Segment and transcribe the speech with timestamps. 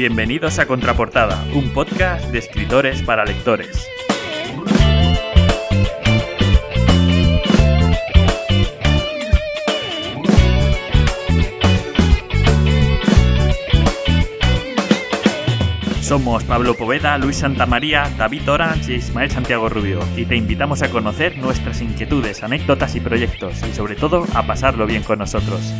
[0.00, 3.86] Bienvenidos a Contraportada, un podcast de escritores para lectores.
[16.00, 20.88] Somos Pablo Poveda, Luis Santamaría, David Orange y Ismael Santiago Rubio, y te invitamos a
[20.88, 25.74] conocer nuestras inquietudes, anécdotas y proyectos, y sobre todo a pasarlo bien con nosotros.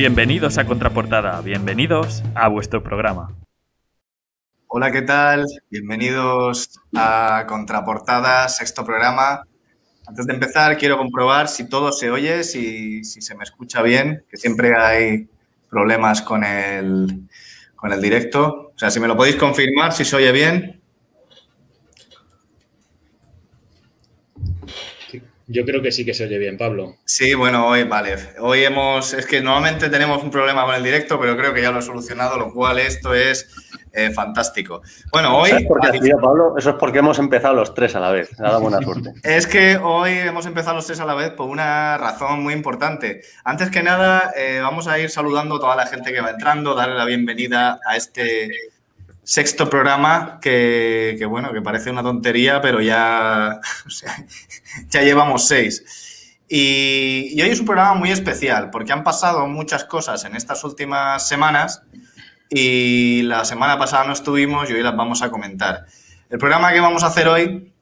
[0.00, 3.36] Bienvenidos a Contraportada, bienvenidos a vuestro programa.
[4.66, 5.44] Hola, ¿qué tal?
[5.68, 9.46] Bienvenidos a Contraportada, sexto programa.
[10.06, 14.38] Antes de empezar, quiero comprobar si todo se oye, si, se me escucha bien, que
[14.38, 15.28] siempre hay
[15.68, 17.28] problemas con el,
[17.76, 18.72] con el directo.
[18.74, 20.79] O sea, si me lo podéis confirmar, si se oye bien.
[25.52, 26.98] Yo creo que sí que se oye bien, Pablo.
[27.04, 28.14] Sí, bueno, hoy, vale.
[28.38, 31.72] Hoy hemos, es que normalmente tenemos un problema con el directo, pero creo que ya
[31.72, 33.50] lo he solucionado, lo cual esto es
[33.92, 34.80] eh, fantástico.
[35.10, 35.50] Bueno, hoy...
[35.50, 36.54] ¿Sabes por qué ha sido, Pablo?
[36.56, 38.30] Eso es porque hemos empezado los tres a la vez.
[38.38, 39.12] Nada buena suerte.
[39.24, 43.22] Es que hoy hemos empezado los tres a la vez por una razón muy importante.
[43.42, 46.76] Antes que nada, eh, vamos a ir saludando a toda la gente que va entrando,
[46.76, 48.52] darle la bienvenida a este
[49.22, 53.60] sexto programa que, que, bueno, que parece una tontería, pero ya,
[54.88, 56.36] ya llevamos seis.
[56.48, 60.64] Y, y, hoy es un programa muy especial porque han pasado muchas cosas en estas
[60.64, 61.82] últimas semanas
[62.48, 65.86] y la semana pasada no estuvimos y hoy las vamos a comentar.
[66.28, 67.72] El programa que vamos a hacer hoy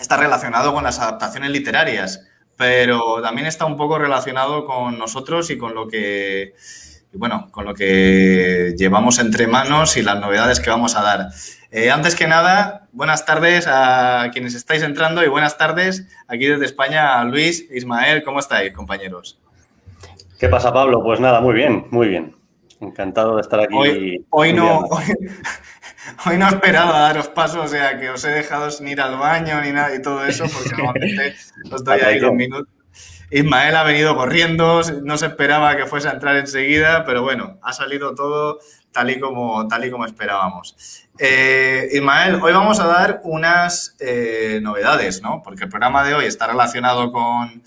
[0.00, 5.58] está relacionado con las adaptaciones literarias, pero también está un poco relacionado con nosotros y
[5.58, 6.54] con lo que
[7.12, 11.28] y bueno, con lo que llevamos entre manos y las novedades que vamos a dar.
[11.70, 16.64] Eh, antes que nada, buenas tardes a quienes estáis entrando y buenas tardes aquí desde
[16.64, 19.38] España a Luis, Ismael, ¿cómo estáis, compañeros?
[20.38, 21.02] ¿Qué pasa, Pablo?
[21.02, 22.34] Pues nada, muy bien, muy bien.
[22.80, 23.74] Encantado de estar aquí.
[23.74, 25.04] Hoy, hoy no, hoy,
[26.26, 29.60] hoy, no esperaba daros paso, o sea, que os he dejado sin ir al baño
[29.60, 31.34] ni nada y todo eso, porque normalmente
[31.72, 32.77] os doy ahí dos minutos.
[33.30, 37.72] Ismael ha venido corriendo, no se esperaba que fuese a entrar enseguida, pero bueno, ha
[37.72, 38.58] salido todo
[38.90, 41.06] tal y como, tal y como esperábamos.
[41.18, 45.42] Eh, Ismael, hoy vamos a dar unas eh, novedades, ¿no?
[45.42, 47.62] Porque el programa de hoy está relacionado con,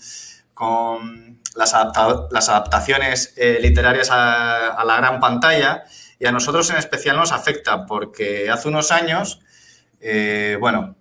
[0.52, 5.84] con las, adapta las, adaptaciones eh, literarias a, la gran pantalla
[6.18, 9.40] y a nosotros en especial nos afecta porque hace unos años,
[10.58, 10.96] bueno,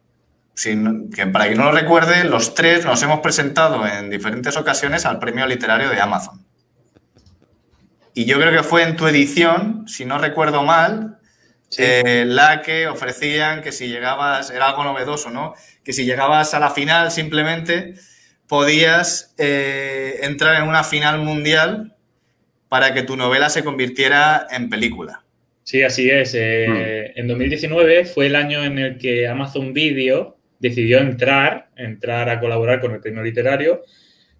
[0.61, 5.07] sin, que para quien no lo recuerde, los tres nos hemos presentado en diferentes ocasiones
[5.07, 6.45] al premio literario de Amazon.
[8.13, 11.17] Y yo creo que fue en tu edición, si no recuerdo mal,
[11.69, 11.81] sí.
[11.83, 15.55] eh, la que ofrecían que si llegabas, era algo novedoso, ¿no?
[15.83, 17.95] Que si llegabas a la final simplemente
[18.47, 21.95] podías eh, entrar en una final mundial
[22.69, 25.23] para que tu novela se convirtiera en película.
[25.63, 26.35] Sí, así es.
[26.35, 27.19] Eh, mm.
[27.19, 32.79] En 2019 fue el año en el que Amazon Video decidió entrar, entrar a colaborar
[32.79, 33.81] con el premio literario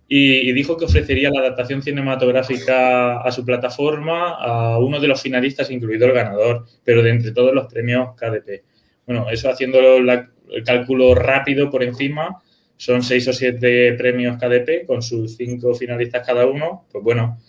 [0.08, 5.22] y, y, dijo que ofrecería la adaptación cinematográfica a su plataforma a uno de los
[5.22, 8.64] finalistas, incluido el ganador, pero de entre todos los premios KDP.
[9.06, 12.42] Bueno, eso haciendo la, el cálculo rápido por encima,
[12.78, 17.40] son seis o siete premios KDP con sus cinco finalistas cada uno, pues bueno,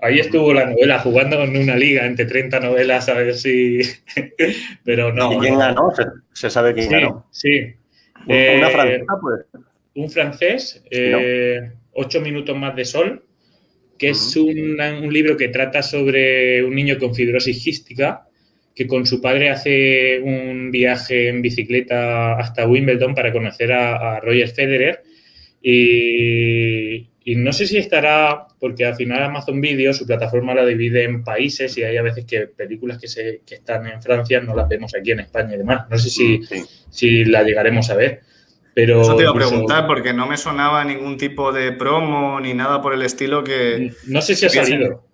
[0.00, 3.80] ahí estuvo la novela jugando en una liga entre 30 novelas a ver si...
[4.84, 5.32] pero no.
[5.32, 5.90] ¿Y quién ganó?
[5.96, 7.26] ¿Se, se sabe quién sí, ganó?
[7.30, 7.74] Sí,
[8.26, 9.64] ¿Una eh, francesa, pues?
[9.94, 11.80] Un francés, eh, no.
[11.94, 13.24] Ocho minutos más de sol,
[13.98, 14.16] que uh -huh.
[14.16, 18.26] es un, un, libro que trata sobre un niño con fibrosis quística
[18.74, 24.20] que con su padre hace un viaje en bicicleta hasta Wimbledon para conocer a, a
[24.20, 25.02] Roger Federer
[25.60, 31.04] y, y, no sé si estará, porque al final Amazon Video, su plataforma la divide
[31.04, 34.54] en países y hay a veces que películas que, se, que están en Francia no
[34.54, 35.86] las vemos aquí en España y demás.
[35.90, 36.62] No sé si, sí.
[36.90, 38.22] si la llegaremos a ver.
[38.74, 42.54] Pero Eso te iba a preguntar porque no me sonaba ningún tipo de promo ni
[42.54, 43.92] nada por el estilo que...
[44.06, 45.04] No sé si ha salido.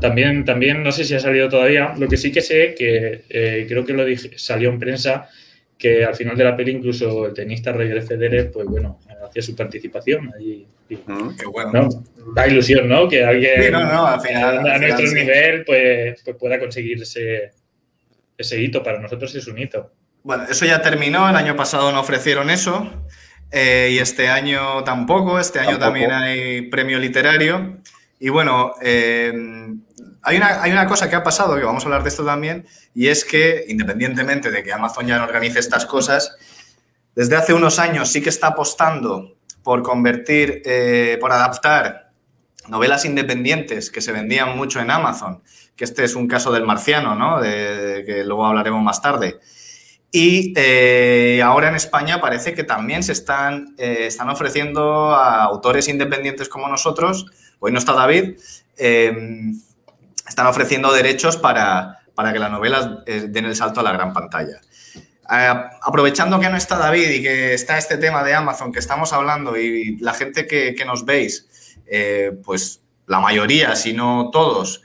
[0.00, 1.94] También, también no sé si ha salido todavía.
[1.98, 5.28] Lo que sí que sé, que eh, creo que lo dije, salió en prensa,
[5.76, 9.54] que al final de la peli incluso el tenista Roger Federer, pues bueno, hacía su
[9.54, 10.66] participación allí.
[10.88, 11.72] Y, mm, qué bueno.
[11.72, 11.88] ¿no?
[12.34, 13.08] Da ilusión, ¿no?
[13.08, 15.14] Que alguien sí, no, no, al final, a, al nuestro sí.
[15.14, 17.52] nivel pues, pues, pueda conseguir ese,
[18.36, 18.82] ese hito.
[18.82, 19.92] Para nosotros es un hito.
[20.22, 21.28] Bueno, eso ya terminó.
[21.28, 23.04] El año pasado no ofrecieron eso.
[23.50, 25.38] Eh, y este año tampoco.
[25.38, 25.84] Este año tampoco.
[25.84, 27.78] también hay premio literario.
[28.18, 29.32] Y bueno, eh,
[30.22, 32.66] hay, una, hay una cosa que ha pasado, que vamos a hablar de esto también,
[32.94, 36.36] y es que, independientemente de que Amazon ya no organice estas cosas,
[37.14, 42.10] desde hace unos años sí que está apostando por convertir, eh, por adaptar
[42.68, 45.42] novelas independientes que se vendían mucho en Amazon,
[45.76, 47.40] que este es un caso del marciano, ¿no?
[47.40, 49.38] De, que luego hablaremos más tarde.
[50.10, 55.88] Y eh, ahora en España parece que también se están, eh, están ofreciendo a autores
[55.88, 57.26] independientes como nosotros,
[57.58, 58.36] hoy no está David,
[58.76, 59.60] em,
[60.26, 64.60] están ofreciendo derechos para, para que las novelas den el salto a la gran pantalla.
[65.30, 69.12] Eh, aprovechando que no está David y que está este tema de Amazon que estamos
[69.12, 71.48] hablando y la gente que, nos veis,
[71.86, 74.82] eh, pues la mayoría, si no todos,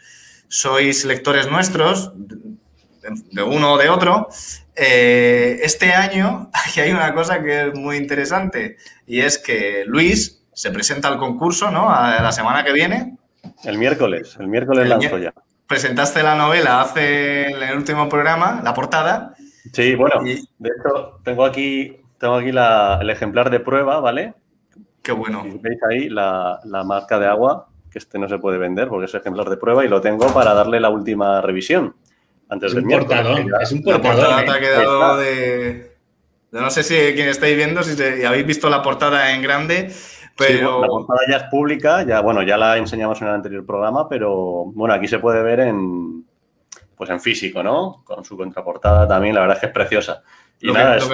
[0.48, 4.30] sois lectores nuestros, de uno o de otro,
[4.76, 10.42] eh, este año aquí hay una cosa que es muy interesante y es que Luis
[10.54, 11.90] se presenta al concurso, ¿no?
[11.90, 13.18] A la semana que viene.
[13.64, 15.34] El miércoles, el miércoles lanzo ya.
[15.68, 19.36] Presentaste la novela hace el último programa, la portada,
[19.74, 24.34] Sí, bueno, de hecho, tengo aquí, tengo aquí el ejemplar de prueba, ¿vale?
[25.02, 25.44] Qué bueno.
[25.62, 29.50] veis ahí la, marca de agua, que este no se puede vender porque es ejemplar
[29.50, 31.96] de prueba y lo tengo para darle la última revisión.
[32.50, 33.46] Antes del miércoles.
[33.62, 34.28] Es un portador.
[34.28, 35.96] La ha quedado de,
[36.52, 39.92] No sé si quien estáis viendo, si habéis visto la portada en grande,
[40.36, 40.82] pero...
[40.82, 44.66] la portada ya es pública, ya, bueno, ya la enseñamos en el anterior programa, pero
[44.74, 46.26] bueno, aquí se puede ver en,
[47.00, 48.04] pues en físico, ¿no?
[48.04, 50.22] Con su contraportada también, la verdad es que es preciosa.
[50.60, 51.06] Y lo, nada, que,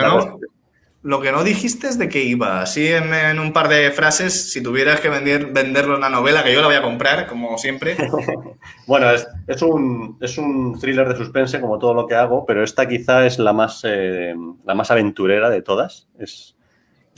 [1.03, 2.59] lo, que no, dijiste es de qué iba.
[2.59, 6.61] Así en, un par de frases, si tuvieras que vender, venderlo una novela, que yo
[6.61, 7.95] la voy a comprar, como siempre.
[8.87, 12.87] bueno, es, un, es un thriller de suspense, como todo lo que hago, pero esta
[12.87, 14.33] quizá es la más, eh,
[14.65, 16.07] la más aventurera de todas.
[16.17, 16.55] Es,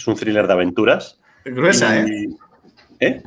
[0.05, 1.21] un thriller de aventuras.
[1.45, 2.27] gruesa, ¿eh?
[2.99, 3.23] ¿Eh?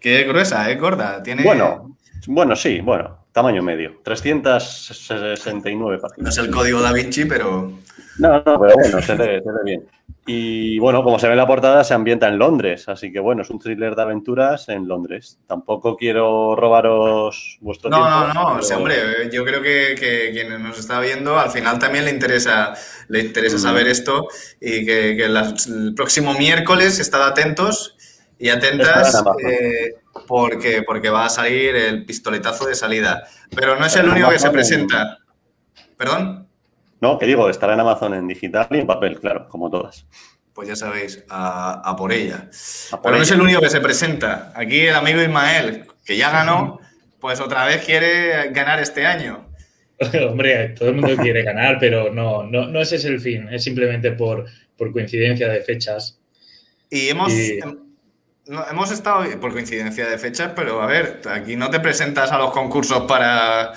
[0.00, 0.74] Que gruesa, ¿eh?
[0.74, 1.22] Gorda.
[1.22, 1.44] Tiene...
[1.44, 1.96] Bueno,
[2.26, 6.22] bueno, sí, bueno tamaño medio, 369 páginas.
[6.24, 7.72] No es el código da Vinci, pero...
[8.18, 9.86] No, no, pero bueno, se ve, bien.
[10.26, 13.42] Y bueno, como se ve en la portada, se ambienta en Londres, así que bueno,
[13.42, 15.38] es un thriller de aventuras en Londres.
[15.46, 18.10] Tampoco quiero robaros vuestro no, tiempo.
[18.10, 18.96] No, no, no, hombre,
[19.32, 22.74] yo creo que, que, quien nos está viendo al final también le interesa,
[23.08, 23.60] le interesa mm.
[23.60, 24.28] saber esto
[24.60, 27.96] y que, el próximo miércoles estad atentos
[28.40, 29.96] y atentas eh,
[30.26, 33.28] porque, porque va a salir el pistoletazo de salida.
[33.54, 35.18] Pero no es el único que se presenta.
[35.98, 36.48] ¿Perdón?
[37.02, 40.06] No, que digo, estará en Amazon en digital y en papel, claro, como todas.
[40.54, 42.48] Pues ya sabéis, a, por ella.
[43.02, 44.52] Pero no es el único que se presenta.
[44.54, 46.80] Aquí el amigo Ismael, que ya ganó,
[47.20, 49.50] pues otra vez quiere ganar este año.
[50.30, 53.62] Hombre, todo el mundo quiere ganar, pero no, no, no ese es el fin, es
[53.62, 54.46] simplemente por,
[54.78, 56.18] por coincidencia de fechas.
[56.88, 57.32] Y hemos,
[58.70, 62.50] hemos estado, por coincidencia de fechas, pero a ver, aquí no te presentas a los
[62.52, 63.72] concursos para,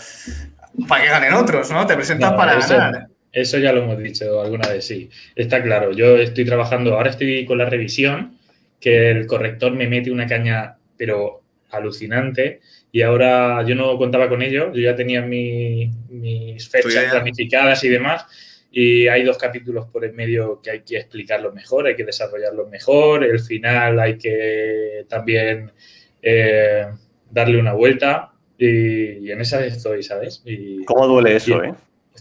[0.87, 1.85] para que ganen otros, ¿no?
[1.85, 3.07] Te presentas para ganar.
[3.31, 5.09] Eso ya lo hemos dicho alguna vez, sí.
[5.35, 8.37] Está claro, yo estoy trabajando, ahora estoy con la revisión,
[8.79, 11.41] que el corrector me mete una caña, pero
[11.71, 12.61] alucinante,
[12.91, 18.25] y ahora yo no contaba con ello, yo ya tenía mis fechas planificadas y demás,
[18.75, 22.67] y hay dos capítulos por en medio que hay que explicarlo mejor, hay que desarrollarlo
[22.67, 25.71] mejor, el final hay que también
[26.19, 26.87] eh,
[27.29, 30.41] darle una vuelta y, en esa estoy, ¿sabes?
[30.43, 31.75] Y, ¿Cómo duele eso, eh?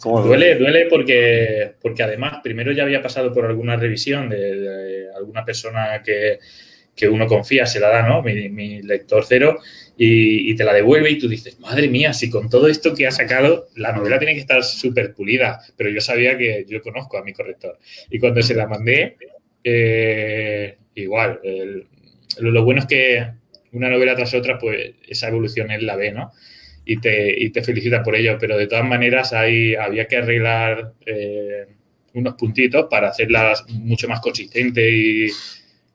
[0.05, 6.03] duele, duele porque, porque además primero ya había pasado por alguna revisión de, alguna persona
[6.05, 6.39] que,
[6.95, 8.23] que, uno confía, se la da, ¿no?
[8.23, 9.59] Mi, mi lector cero,
[10.05, 13.13] y, te la devuelve y tú dices, madre mía, si con todo esto que ha
[13.13, 17.23] sacado, la novela tiene que estar súper pulida, pero yo sabía que yo conozco a
[17.23, 17.79] mi corrector.
[18.11, 19.17] Y cuando se la mandé,
[19.63, 21.41] eh, igual,
[22.39, 23.27] lo, bueno es que
[23.71, 26.33] una novela tras otra, pues esa evolución él la ve, ¿no?
[26.85, 30.95] Y te, y te felicita por ello, pero de todas maneras hay, había que arreglar
[31.07, 31.67] eh,
[32.15, 35.29] unos puntitos para hacerla mucho más consistente y,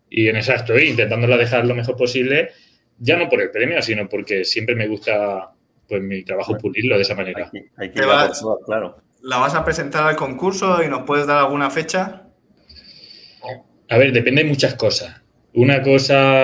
[0.10, 2.52] y en esa estoy intentándola dejar lo mejor posible
[3.00, 5.52] ya no por el premio, sino porque siempre me gusta
[5.88, 7.50] pues mi trabajo pulirlo de esa manera.
[7.78, 8.02] Hay que,
[8.66, 8.98] claro.
[9.22, 12.24] ¿La vas a presentar al concurso y nos puedes dar alguna fecha?
[13.90, 15.22] A ver, depende de muchas cosas.
[15.54, 16.44] Una cosa...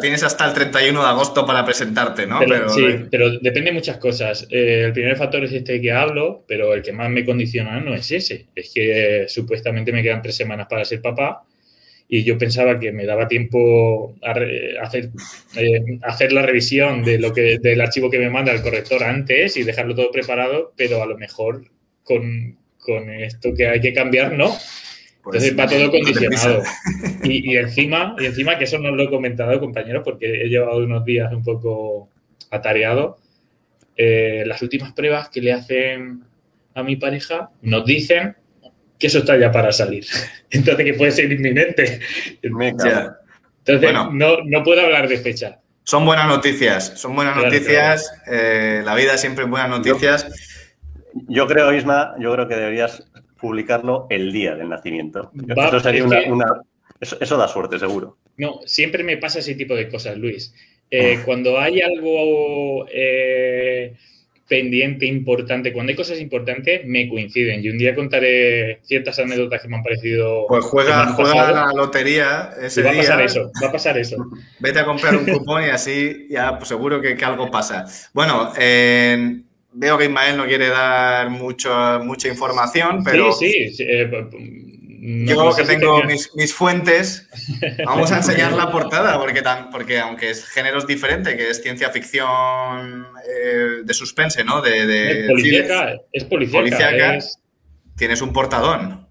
[0.00, 2.38] tienes, hasta, el 31 de agosto para presentarte, ¿no?
[2.38, 4.46] Pero, sí, pero depende de muchas cosas.
[4.50, 7.94] Eh, el primer factor es este que hablo, pero el que más me condiciona no
[7.94, 8.46] es ese.
[8.54, 11.47] Es que supuestamente me quedan tres semanas para ser papá
[12.08, 14.34] y yo pensaba que me daba tiempo a
[14.82, 15.10] hacer,
[15.56, 19.56] eh, hacer la revisión de lo que, del archivo que me manda el corrector antes
[19.58, 21.66] y dejarlo todo preparado, pero a lo mejor
[22.02, 24.56] con, con esto que hay que cambiar, no.
[25.22, 26.62] Pues Entonces va todo condicionado.
[27.24, 30.78] Y, y, encima, y encima, que eso no lo he comentado, compañeros, porque he llevado
[30.78, 32.08] unos días un poco
[32.50, 33.18] atareado,
[33.96, 36.22] eh, las últimas pruebas que le hacen
[36.74, 38.36] a mi pareja nos dicen
[38.98, 40.04] que eso está ya para salir.
[40.50, 42.00] Entonces, que puede ser inminente.
[42.42, 43.12] Entonces,
[43.82, 44.10] Bueno.
[44.12, 45.60] no, no puedo hablar de fecha.
[45.84, 48.12] Son buenas noticias, son buenas Claro, noticias.
[48.30, 50.26] eh, la vida siempre es buenas noticias.
[51.28, 53.08] Yo creo, Isma, yo creo que deberías
[53.40, 55.30] publicarlo el día del nacimiento.
[55.56, 56.62] Va, eso sería es una, que- una-
[57.00, 58.18] eso, eso da suerte, seguro.
[58.36, 60.52] No, siempre me pasa ese tipo de cosas, Luis.
[60.56, 60.86] Ah.
[60.90, 63.94] Eh, cuando hay algo eh,
[64.48, 67.62] pendiente, importante, cuando hay cosas importantes, me coinciden.
[67.62, 70.46] Y un día contaré ciertas anécdotas que me han parecido.
[70.48, 71.66] Pues juega, juega pasado.
[71.66, 74.16] la lotería Y va a pasar eso, va a pasar eso.
[74.58, 77.84] Vete a comprar un cupón y así ya pues, seguro que, que algo pasa.
[78.14, 81.70] Bueno, eh, veo que Ismael no quiere dar mucho,
[82.02, 83.70] mucha información, pero Sí, sí.
[83.74, 84.10] sí, eh,
[85.10, 87.28] no- yo que tengo mis, mis fuentes,
[87.86, 91.90] vamos a enseñar la portada, porque, tan- porque aunque es géneros diferente, que es ciencia
[91.90, 94.60] ficción eh, de suspense, ¿no?
[94.60, 96.58] De, de Es policíaca, es policíaca.
[96.64, 97.16] Policíaca.
[97.16, 97.38] es-
[97.96, 99.08] tienes un portadón.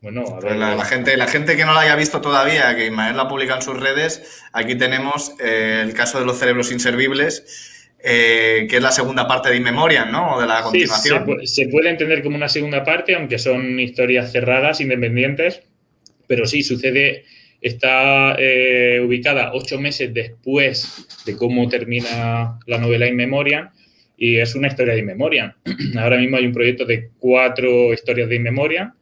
[0.00, 0.56] Bueno, a Pues ver.
[0.56, 3.54] la, la gente, la gente que no la haya visto todavía, que Ismael la publica
[3.56, 7.75] en sus redes, aquí tenemos eh, el caso de los cerebros inservibles,
[8.08, 10.36] eh, que es la segunda parte de In Memoriam, ¿no?
[10.36, 11.26] O de la Sí, se, continuación.
[11.26, 15.62] pu- se puede entender como una segunda parte, aunque son historias cerradas, independientes,
[16.28, 17.24] pero sí, sucede,
[17.60, 23.70] está eh, ubicada ocho meses después de cómo termina la novela In Memoriam
[24.16, 25.52] y es una historia de In Memoriam.
[25.98, 28.92] Ahora mismo hay un proyecto de cuatro historias de In Memoriam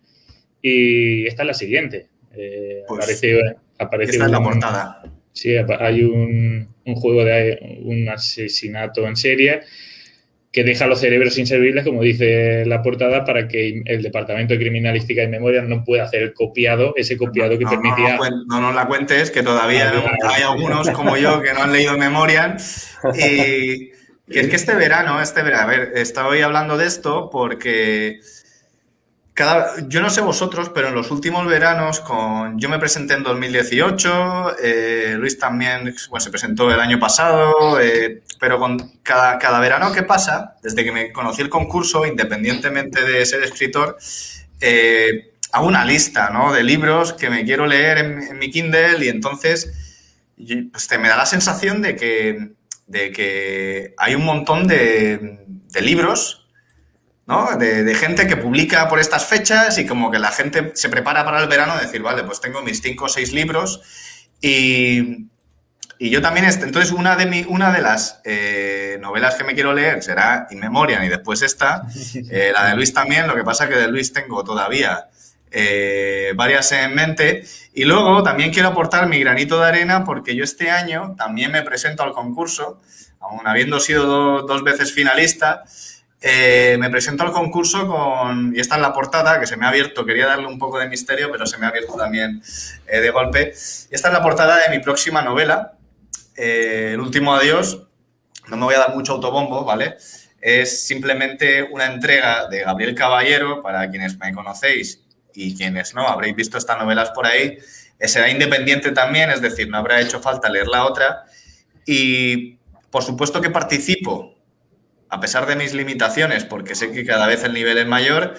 [0.62, 2.06] y esta es la siguiente.
[2.37, 3.40] Eh, Pues, aparece,
[3.78, 5.02] aparece Esta es la portada.
[5.32, 9.60] Sí, hay un, un juego de un asesinato en serie
[10.54, 15.24] que deja los cerebros inservibles, como dice la portada, para que el Departamento de Criminalística
[15.24, 18.16] y Memoria no pueda hacer el copiado, ese copiado que no, permitía...
[18.46, 21.98] no, nos la cuentes, que todavía Ah, hay algunos como yo que no han leído
[21.98, 22.56] Memoriam.
[23.14, 23.90] Y
[24.32, 28.20] que es que este verano, este verano, a ver, estoy hablando de esto porque
[29.34, 33.24] cada, yo no sé vosotros, pero en los últimos veranos, con, yo me presenté en
[33.24, 39.58] 2018, eh, Luis también bueno, se presentó el año pasado, eh, pero con cada, cada
[39.58, 43.98] verano que pasa, desde que me conocí el concurso, independientemente de ser escritor,
[44.60, 46.52] eh, hago una lista ¿no?
[46.52, 49.72] de libros que me quiero leer en, mi Kindle y entonces
[50.70, 52.52] pues, te me da la sensación de que,
[52.86, 55.50] de que hay un montón de
[55.80, 56.43] libros
[57.26, 57.57] ¿no?
[57.57, 61.25] De, de gente que publica por estas fechas y como que la gente se prepara
[61.25, 63.81] para el verano, decir, vale, pues tengo mis cinco o seis libros
[64.40, 65.26] y,
[65.99, 69.73] y yo también, entonces una de, mi, una de las eh, novelas que me quiero
[69.73, 71.83] leer será In Memoriam y después esta,
[72.31, 75.09] eh, la de Luis también, lo que pasa que de Luis tengo todavía
[75.50, 80.43] eh, varias en mente y luego también quiero aportar mi granito de arena porque yo
[80.45, 82.81] este año también me presento al concurso,
[83.21, 85.62] aun habiendo sido do- dos veces finalista,
[86.26, 89.69] eh, me presento al concurso con, y esta es la portada que se me ha
[89.69, 92.43] abierto, quería darle un poco de misterio, pero se me ha abierto también
[92.87, 93.52] eh, de golpe.
[93.90, 95.75] Y esta es la portada de mi próxima novela,
[96.35, 97.83] eh, El último adiós.
[98.49, 99.99] No me voy a dar mucho autobombo, ¿vale?
[100.40, 105.04] Es simplemente una entrega de Gabriel Caballero, para quienes me conocéis
[105.35, 107.59] y quienes no, habréis visto estas novelas por ahí.
[107.99, 111.25] Eh, será independiente también, es decir, no habrá hecho falta leer la otra.
[111.85, 112.54] Y
[112.90, 114.33] por supuesto que participo
[115.08, 118.34] a pesar de mis limitaciones, porque sé que cada vez el nivel es mayor,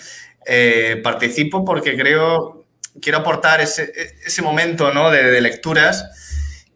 [0.46, 2.66] eh, participo porque creo,
[3.02, 3.92] quiero aportar ese,
[4.26, 5.10] ese momento ¿no?
[5.12, 6.06] de, de lecturas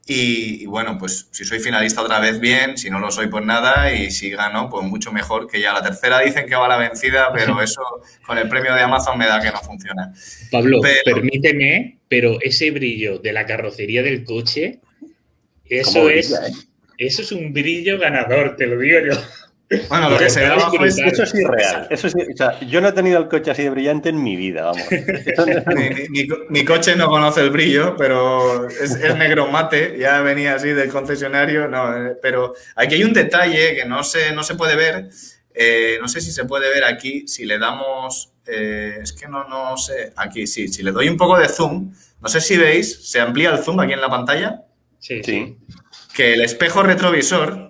[0.05, 3.46] y, y, bueno, pues si soy finalista otra vez bien, si no lo soy pues
[3.46, 6.77] nada y si gano pues mucho mejor que ya la tercera dicen que va la
[6.77, 7.81] vencida, pero eso
[8.25, 10.12] con el premio de Amazon me da que no funciona.
[10.50, 14.79] Pablo, Pero- permíteme, pero ese brillo de la carrocería del coche,
[15.65, 16.53] eso es, ¿eh?
[16.98, 19.13] eso es un brillo ganador, te lo digo yo.
[19.88, 20.97] Bueno, lo que se ve abajo es...
[20.97, 21.88] Eso es irreal.
[21.91, 24.35] Eso es, o sea, yo no he tenido el coche así de brillante en mi
[24.35, 24.81] vida, vamos.
[25.75, 30.55] Mi, mi- mi coche no conoce el brillo, pero es, es negro mate, ya venía
[30.55, 34.55] así del concesionario, no, eh, pero aquí hay un detalle que no se, no se
[34.55, 35.09] puede ver,
[35.53, 39.47] eh, no sé si se puede ver aquí, si le damos, eh, es que no,
[39.47, 43.07] no sé, aquí sí, si le doy un poco de zoom, no sé si veis,
[43.07, 44.63] se amplía el zoom aquí en la pantalla,
[44.97, 45.57] Sí, sí.
[45.67, 45.75] Sí.
[46.15, 47.68] que el espejo retrovisor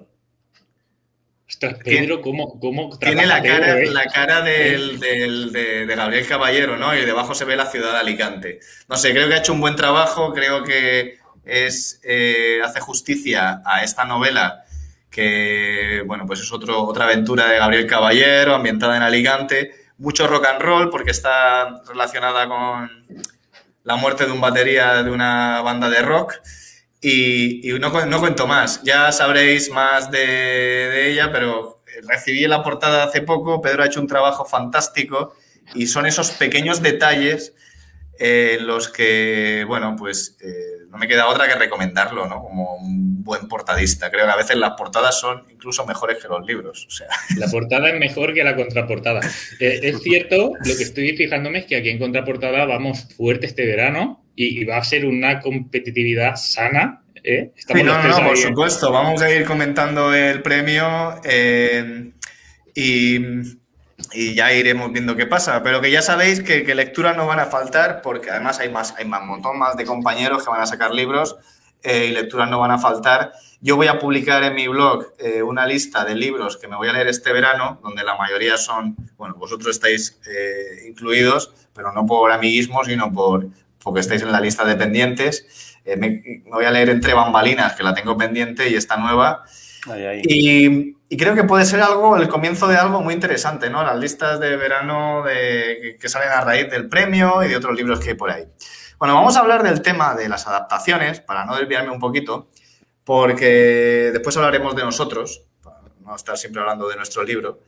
[1.61, 3.91] Ostras, Pedro, ¿cómo, cómo tiene la cara, Pedro, eh?
[3.93, 6.95] la cara del, del- de, de Gabriel Caballero, ¿no?
[6.95, 8.59] Y debajo se ve la ciudad de Alicante.
[8.87, 13.61] No sé, creo que ha hecho un buen trabajo, creo que es, eh, hace justicia
[13.65, 14.63] a esta novela
[15.09, 19.71] que, bueno, pues es otro, otra aventura de Gabriel Caballero, ambientada en Alicante.
[19.97, 22.89] Mucho rock and roll porque está relacionada con
[23.83, 26.35] la muerte de un batería de una banda de rock.
[27.01, 33.21] Y, no, no cuento más, ya sabréis más de, ella, pero recibí la portada hace
[33.21, 35.33] poco, Pedro ha hecho un trabajo fantástico
[35.73, 37.53] y son esos pequeños detalles
[38.19, 42.41] en los que, bueno, pues eh, no me queda otra que recomendarlo, ¿no?
[42.41, 44.09] Como un buen portadista.
[44.09, 46.85] Creo que a veces las portadas son incluso mejores que los libros.
[46.87, 47.07] O sea.
[47.37, 49.21] La portada es mejor que la contraportada.
[49.59, 53.65] Eh, es cierto, lo que estoy fijándome es que aquí en contraportada vamos fuerte este
[53.65, 57.03] verano y, va a ser una competitividad sana.
[57.23, 57.51] ¿eh?
[57.55, 58.91] Sí, no, no, por supuesto.
[58.91, 61.19] Vamos a ir comentando el premio
[62.73, 63.19] y
[64.13, 65.61] y ya iremos viendo qué pasa.
[65.63, 69.05] Pero que ya sabéis que, lecturas no van a faltar, porque además hay más, hay
[69.05, 71.37] más, montón más de compañeros que van a sacar libros
[71.83, 73.33] eh, y lecturas no van a faltar.
[73.61, 76.87] Yo voy a publicar en mi blog eh, una lista de libros que me voy
[76.87, 82.05] a leer este verano, donde la mayoría son, bueno, vosotros estáis eh, incluidos, pero no
[82.05, 83.47] por amiguismo, sino por
[83.81, 85.77] porque estáis en la lista de pendientes.
[85.85, 89.45] Me, me, voy a leer entre bambalinas, que la tengo pendiente y está nueva.
[90.23, 93.83] Y, creo que puede ser algo, el comienzo de algo muy interesante, ¿no?
[93.83, 97.99] Las listas de verano de, que salen a raíz del premio y de otros libros
[97.99, 98.43] que hay por ahí.
[98.99, 102.49] Bueno, vamos a hablar del tema de las adaptaciones, para no desviarme un poquito,
[103.03, 107.61] porque después hablaremos de nosotros, para no estar siempre hablando de nuestro libro.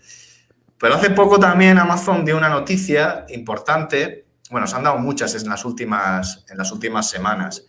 [0.77, 5.49] Pero hace poco también Amazon dio una noticia importante, bueno, se han dado muchas en
[5.49, 7.65] las últimas, en las últimas semanas.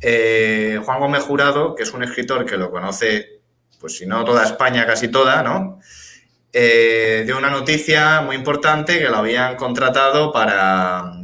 [0.00, 3.33] Eh, Juan Gómez Jurado, que es un escritor que lo conoce
[3.84, 5.78] pues si no toda España, casi toda, ¿no?
[6.54, 11.20] Eh, dio una noticia muy importante que lo habían contratado para,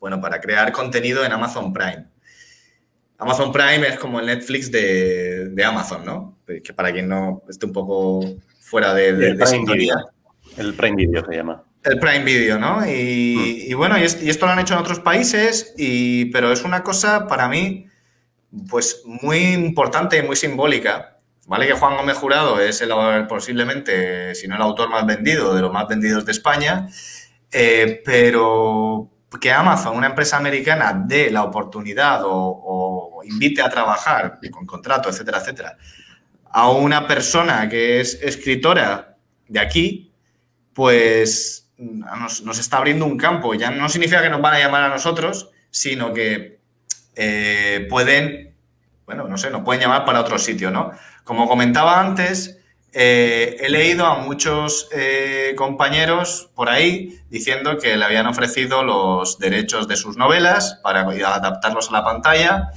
[0.00, 2.06] bueno, para crear contenido en Amazon Prime.
[3.18, 6.38] Amazon Prime es como el Netflix de, Amazon, ¿no?
[6.46, 8.24] Que para quien no esté un poco
[8.58, 9.96] fuera de, de, el Prime Video.
[10.56, 11.62] El Prime Video se llama.
[11.82, 12.86] El Prime Video, ¿no?
[12.86, 13.76] Y, mm.
[13.76, 17.50] bueno, y, esto lo han hecho en otros países, y, pero es una cosa para
[17.50, 17.86] mí,
[18.70, 21.15] pues muy importante y muy simbólica,
[21.46, 22.90] Vale que Juan Gómez Jurado es el,
[23.28, 26.88] posiblemente, si no el autor más vendido, de los más vendidos de España,
[27.52, 29.08] eh, pero
[29.40, 35.38] que Amazon, una empresa americana, dé la oportunidad o, invite a trabajar con contrato, etcétera,
[35.38, 35.76] etcétera,
[36.50, 39.16] a una persona que es escritora
[39.48, 40.12] de aquí,
[40.72, 43.54] pues nos, está abriendo un campo.
[43.54, 46.60] Ya no significa que nos van a llamar a nosotros, sino que
[47.16, 48.54] eh, pueden,
[49.06, 50.92] bueno, no sé, nos pueden llamar para otro sitio, ¿no?
[51.26, 52.56] Como comentaba antes,
[52.92, 59.40] eh, he leído a muchos eh, compañeros por ahí diciendo que le habían ofrecido los
[59.40, 62.70] derechos de sus novelas para adaptarlos a la pantalla.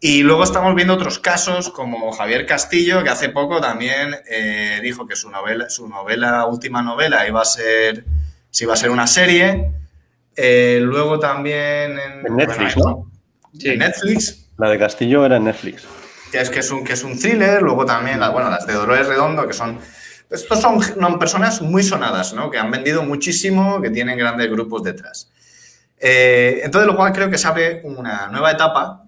[0.00, 5.06] Y luego estamos viendo otros casos, como Javier Castillo, que hace poco también eh, dijo
[5.06, 8.06] que su novela, su novela, última novela, iba a ser,
[8.48, 9.72] si iba a ser una serie.
[10.80, 13.10] luego también en, Netflix, ¿no?
[13.58, 13.68] Sí.
[13.68, 14.48] En Netflix.
[14.56, 15.97] La de Castillo era en Netflix
[16.30, 19.06] que es que es un, que es un thriller, luego también, bueno, las de Dolores
[19.06, 19.78] Redondo, que son...
[20.30, 22.50] Estos son personas muy sonadas, ¿no?
[22.50, 25.30] Que han vendido muchísimo, que tienen grandes grupos detrás.
[25.98, 29.04] Eh, entonces, lo cual creo que se abre una nueva etapa.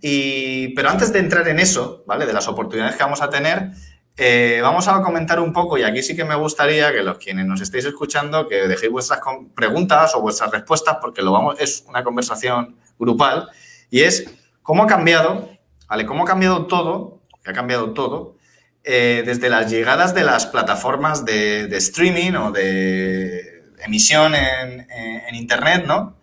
[0.00, 2.26] Y, pero antes de entrar en eso, ¿vale?
[2.26, 3.70] De las oportunidades que vamos a tener,
[4.16, 7.46] eh, vamos a comentar un poco, y aquí sí que me gustaría que los quienes
[7.46, 9.20] nos estéis escuchando, que dejéis vuestras
[9.54, 13.48] preguntas o vuestras respuestas, porque lo vamos, es una conversación grupal,
[13.90, 14.28] y es
[14.60, 15.48] cómo ha cambiado
[15.92, 16.06] ¿Vale?
[16.06, 17.20] ¿Cómo ha cambiado todo?
[17.44, 18.38] Que ha cambiado todo.
[18.82, 26.16] Eh, desde las llegadas de las plataformas de, streaming o de emisión en, Internet, ¿no?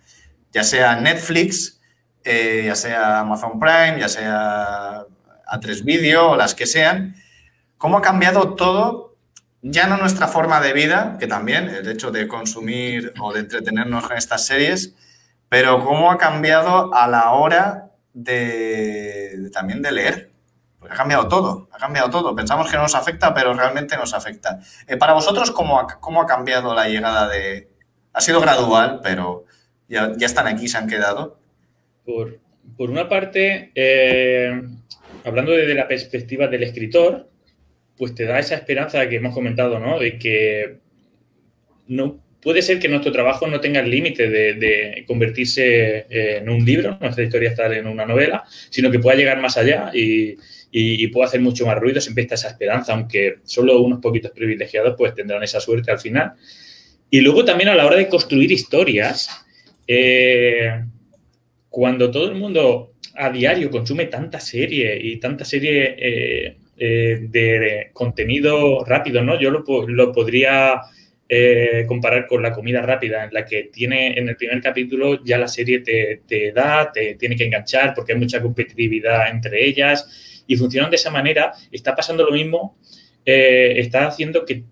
[0.52, 1.82] Ya sea Netflix,
[2.24, 5.04] eh, ya sea Amazon Prime, ya sea
[5.46, 7.16] A3 Video o las que sean.
[7.78, 9.18] ¿Cómo ha cambiado todo?
[9.62, 14.08] Ya no nuestra forma de vida, que también, el hecho de consumir o de entretenernos
[14.08, 14.96] con estas series,
[15.48, 20.32] pero cómo ha cambiado a la hora de, también de leer.
[20.80, 22.36] Porque ha cambiado todo, ha cambiado todo.
[22.36, 24.60] Pensamos que no nos afecta, pero realmente nos afecta.
[24.88, 27.70] Eh, para vosotros, ¿cómo ha, ¿cómo ha, cambiado la llegada de...?
[28.14, 29.46] Ha sido gradual, pero
[29.90, 31.38] ya, están aquí, se han quedado.
[32.06, 32.40] Por,
[32.78, 34.62] una parte, eh,
[35.26, 37.30] hablando desde la perspectiva del escritor,
[37.98, 40.00] pues te da esa esperanza que hemos comentado, ¿no?
[40.00, 40.80] De que
[41.88, 46.64] no puede ser que nuestro trabajo no tenga el límite de, convertirse eh, en un
[46.64, 50.38] libro, nuestra historia estar en una novela, sino que pueda llegar más allá y,
[51.08, 52.00] pueda hacer mucho más ruido.
[52.00, 56.34] Siempre está esa esperanza, aunque solo unos poquitos privilegiados pues tendrán esa suerte al final.
[57.10, 59.30] Y luego también a la hora de construir historias,
[59.88, 60.84] eh,
[61.70, 68.86] cuando todo el mundo a diario consume tanta serie y tanta serie eh, de, contenido
[68.86, 69.40] rápido, ¿no?
[69.40, 70.82] Yo lo, lo podría
[71.32, 75.38] eh, comparar con la comida rápida, en la que tiene en el primer capítulo ya
[75.38, 80.56] la serie te, da, te tiene que enganchar porque hay mucha competitividad entre ellas y
[80.56, 81.54] funcionan de esa manera.
[81.72, 82.80] Está pasando lo mismo,
[83.26, 84.64] eh, está haciendo que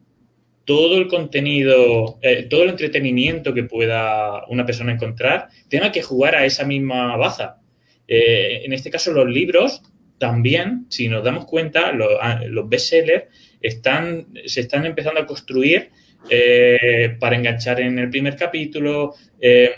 [0.65, 6.35] todo el contenido, eh, todo el entretenimiento que pueda una persona encontrar, tenga que jugar
[6.35, 7.61] a esa misma baza.
[8.07, 9.83] Eh, en este caso, los libros
[10.17, 13.25] también, si nos damos cuenta, los, ah, los bestsellers
[13.61, 15.91] están, se están empezando a construir
[16.29, 19.15] eh, para enganchar en el primer capítulo,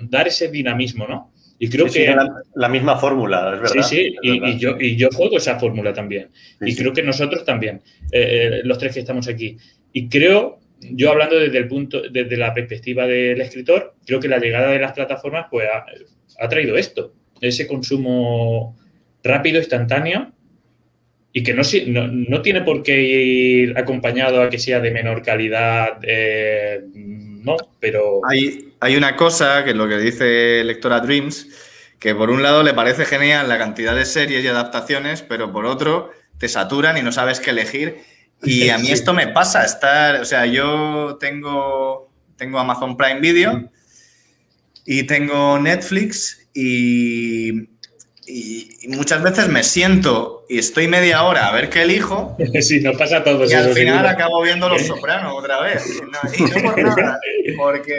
[0.02, 1.34] dar ese dinamismo, ¿no?
[1.62, 2.16] Y creo que...
[2.56, 3.84] la, misma fórmula, es verdad.
[3.84, 6.30] Sí, sí, y, yo, y yo juego esa fórmula también.
[6.62, 7.82] y creo que nosotros también,
[8.64, 9.58] los tres que estamos aquí.
[9.92, 14.40] Y creo yo hablando desde el punto, desde la perspectiva del escritor, creo que la
[14.40, 15.68] llegada de las plataformas pues,
[16.40, 18.78] ha, traído esto, ese consumo
[19.24, 20.32] rápido, instantáneo,
[21.32, 21.62] y que no,
[22.08, 28.22] no, tiene por qué ir acompañado a que sea de menor calidad, eh, no, pero...
[28.28, 31.48] Hay, hay una cosa, que es lo que dice Lectora Dreams,
[32.00, 35.66] que por un lado le parece genial la cantidad de series y adaptaciones, pero por
[35.66, 37.98] otro te saturan y no sabes qué elegir.
[38.42, 43.70] Y a mí esto me pasa, estar, o sea, yo tengo, tengo Amazon Prime Video
[44.86, 47.70] y tengo Netflix y,
[48.88, 52.38] muchas veces me siento y estoy media hora a ver qué elijo.
[52.62, 53.52] Sí, nos pasa a todos.
[53.52, 55.86] Y al final acabo viendo Los Sopranos otra vez.
[56.38, 57.20] y no por nada,
[57.58, 57.94] porque...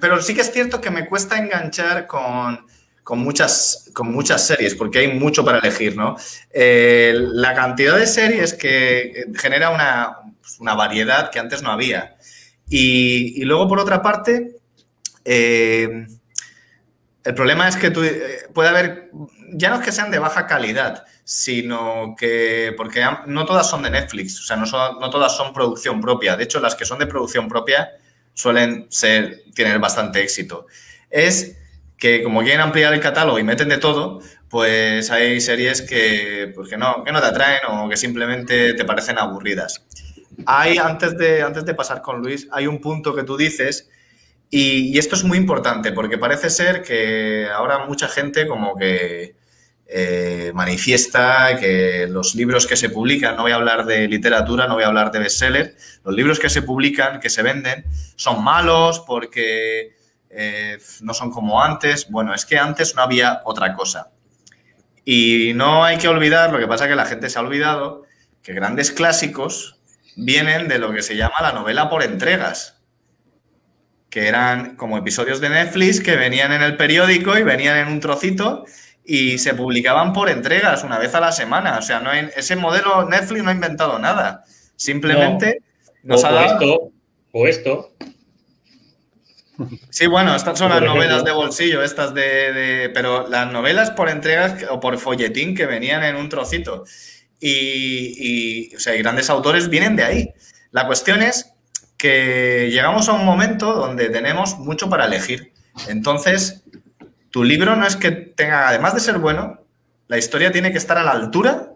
[0.00, 2.66] Pero sí que es cierto que me cuesta enganchar con
[3.06, 6.16] con muchas, con muchas series, porque hay mucho para elegir, ¿no?
[6.50, 12.16] Eh, la cantidad de series que genera una, variedad que antes no había.
[12.68, 14.56] Y, luego, por otra parte,
[15.24, 16.08] eh,
[17.26, 19.10] el problema es que eh, puede haber,
[19.52, 23.90] ya no es que sean de baja calidad, sino que, porque no todas son de
[23.90, 26.36] Netflix, o sea, no, todas son producción propia.
[26.36, 27.90] De hecho, las que son de producción propia
[28.32, 28.88] suelen
[29.54, 30.66] tener bastante éxito.
[31.10, 31.58] Es
[31.98, 36.70] que como quieren ampliar el catálogo y meten de todo, pues hay series que, pues
[36.78, 39.84] no, que no te atraen o que simplemente te parecen aburridas.
[40.44, 43.88] Hay, antes de, antes de pasar con Luis, hay un punto que tú dices
[44.50, 49.34] y, esto es muy importante porque parece ser que ahora mucha gente como que
[49.88, 54.74] eh, manifiesta que los libros que se publican, no voy a hablar de literatura, no
[54.74, 57.84] voy a hablar de bestseller, los libros que se publican, que se venden,
[58.16, 59.96] son malos porque
[60.30, 62.10] eh, no son como antes.
[62.10, 64.10] Bueno, es que antes no había otra cosa.
[65.04, 68.02] Y no hay que olvidar, lo que pasa es que la gente se ha olvidado,
[68.42, 69.78] que grandes clásicos
[70.16, 72.75] vienen de lo que se llama la novela por entregas,
[74.16, 78.00] que eran como episodios de Netflix que venían en el periódico y venían en un
[78.00, 78.64] trocito
[79.04, 81.76] y se publicaban por entregas una vez a la semana.
[81.76, 84.42] O sea, no ese modelo Netflix no ha inventado nada.
[84.74, 85.60] Simplemente
[86.02, 86.54] nos ha dado...
[86.54, 86.92] Esto,
[87.32, 87.92] o esto,
[89.90, 94.64] Sí, bueno, estas son las novelas de bolsillo, estas de, Pero las novelas por entregas
[94.70, 96.84] o por folletín que venían en un trocito.
[97.38, 100.30] Y, o sea, grandes autores vienen de ahí.
[100.70, 101.52] La cuestión es
[101.96, 105.52] que llegamos a un momento donde tenemos mucho para elegir.
[105.88, 106.64] Entonces,
[107.30, 109.60] tu libro no es que tenga, además de ser bueno,
[110.08, 111.72] la historia tiene que estar a la altura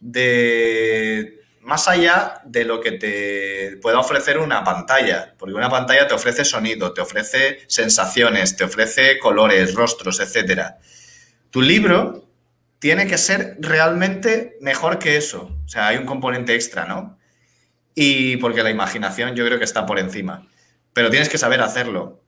[0.00, 6.14] de más allá de lo que te pueda ofrecer una pantalla, porque una pantalla te
[6.14, 10.74] ofrece sonido, te ofrece sensaciones, te ofrece colores, rostros, etc.
[11.50, 12.28] Tu libro
[12.78, 15.58] tiene que ser realmente mejor que eso.
[15.64, 17.18] O sea, hay un componente extra, ¿no?
[17.94, 20.46] Y porque la imaginación yo creo que está por encima.
[20.92, 22.22] Pero tienes que saber hacerlo.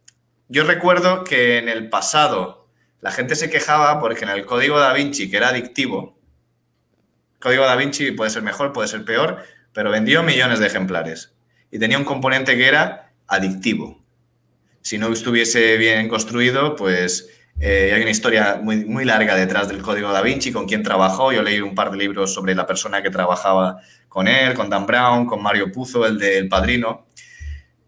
[0.48, 2.68] Yo recuerdo que en el pasado
[3.00, 6.16] la gente se quejaba porque en el código da Vinci, que era adictivo,
[7.46, 11.34] Código Da Vinci puede ser mejor, puede ser peor, pero vendió millones de ejemplares
[11.70, 14.02] y tenía un componente que era adictivo.
[14.82, 19.80] Si no estuviese bien construido, pues eh, hay una historia muy, muy larga detrás del
[19.80, 21.32] Código Da Vinci, con quién trabajó.
[21.32, 24.86] Yo leí un par de libros sobre la persona que trabajaba con él, con Dan
[24.86, 27.06] Brown, con Mario Puzo, el del Padrino.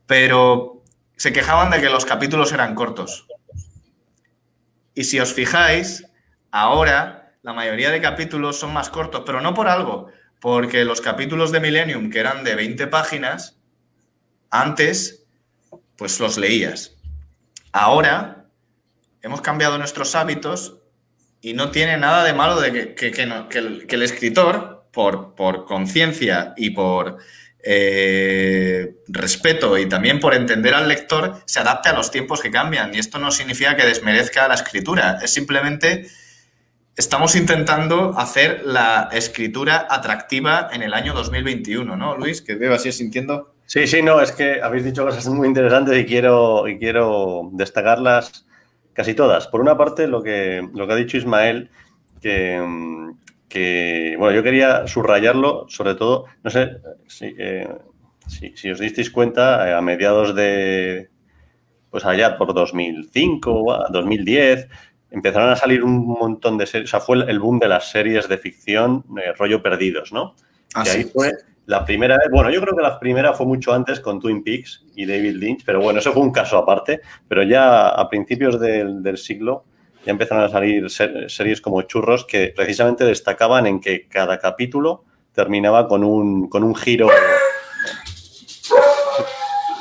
[0.06, 0.82] Pero
[1.16, 3.26] se quejaban de que los capítulos eran cortos.
[4.94, 6.06] Y si os fijáis,
[6.50, 10.08] ahora la mayoría de capítulos son más cortos, pero no por algo,
[10.40, 13.60] porque los capítulos de Millennium, que eran de 20 páginas,
[14.50, 15.26] antes,
[15.96, 16.96] pues los leías.
[17.72, 18.37] Ahora
[19.28, 20.78] hemos cambiado nuestros hábitos
[21.40, 27.18] y no tiene nada de malo de que, el, escritor, por, conciencia y por
[27.62, 32.94] eh, respeto y también por entender al lector, se adapte a los tiempos que cambian.
[32.94, 36.08] Y esto no significa que desmerezca la escritura, es simplemente
[36.96, 42.40] estamos intentando hacer la escritura atractiva en el año 2021, ¿no, Luis?
[42.40, 43.54] Que veo así sintiendo.
[43.66, 48.47] Sí, sí, no, es que habéis dicho cosas muy interesantes y quiero, y quiero destacarlas
[48.98, 49.46] casi todas.
[49.46, 51.70] Por una parte, lo que, lo que ha dicho Ismael,
[52.20, 52.58] que,
[54.18, 57.68] bueno, yo quería subrayarlo, sobre todo, no sé, si, eh,
[58.26, 61.10] si, si os disteis cuenta, eh, a mediados de,
[61.90, 64.68] pues allá por 2005, 2010,
[65.12, 68.28] empezaron a salir un montón de series, o sea, fue el boom de las series
[68.28, 70.34] de ficción, eh, rollo perdidos, ¿no?
[70.74, 71.10] Ah, y ahí sí.
[71.14, 71.30] fue
[71.68, 74.84] la primera vez, bueno, yo creo que la primera fue mucho antes con Twin Peaks
[74.96, 79.02] y David Lynch, pero bueno, eso fue un caso aparte, pero ya a principios del,
[79.02, 79.64] del siglo
[80.06, 85.04] ya empezaron a salir ser- series como Churros que precisamente destacaban en que cada capítulo
[85.32, 87.08] terminaba con un, con un giro...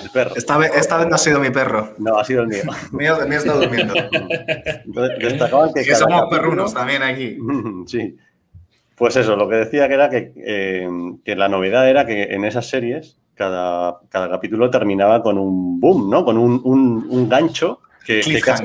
[0.03, 0.35] El perro.
[0.35, 1.93] Esta vez, esta vez no ha sido mi perro.
[1.97, 2.61] No, ha sido el mío.
[2.91, 3.93] Mío, mío está durmiendo.
[3.95, 7.37] Entonces, destacaban que somos capítulo- perrunos también aquí.
[7.87, 8.15] Sí.
[8.97, 10.89] Pues eso, lo que decía que era que, eh,
[11.23, 16.09] que la novedad era que en esas series cada, cada capítulo terminaba con un boom,
[16.09, 16.25] ¿no?
[16.25, 18.63] Con un, un- un gancho que, que casi...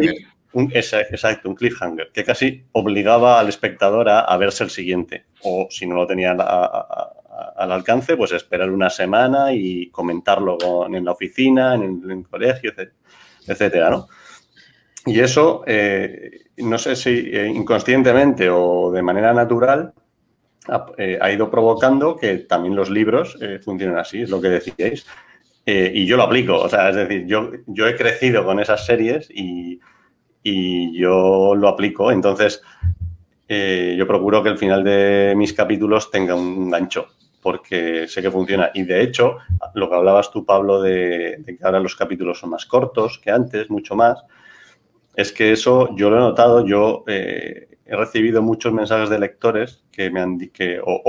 [0.55, 5.25] Un- exacto, un cliffhanger, que casi obligaba al espectador a, a verse el siguiente.
[5.43, 9.89] O si no lo tenía a- a- a- al alcance, pues esperar una semana y
[9.91, 12.93] comentarlo con- en la oficina, en el, en el colegio, etc-
[13.47, 14.09] etcétera, ¿no?
[15.07, 19.93] Y eso, eh, no sé si eh, inconscientemente o de manera natural,
[20.69, 24.49] ha, eh, ha ido provocando que también los libros eh, funcionen así, es lo que
[24.49, 25.07] decíais.
[25.65, 28.85] Eh, y yo lo aplico, o sea, es decir, yo, yo he crecido con esas
[28.85, 29.81] series y,
[30.43, 32.11] y yo lo aplico.
[32.11, 32.63] Entonces,
[33.49, 37.09] yo procuro que el final de mis capítulos tenga un gancho,
[37.43, 38.71] porque sé que funciona.
[38.73, 39.37] Y de hecho,
[39.75, 43.69] lo que hablabas tú, Pablo, de, que ahora los capítulos son más cortos que antes,
[43.69, 44.25] mucho más,
[45.15, 46.67] es que eso yo lo he notado.
[46.67, 47.05] Yo
[47.87, 51.03] he recibido muchos mensajes de lectores que me han que, o-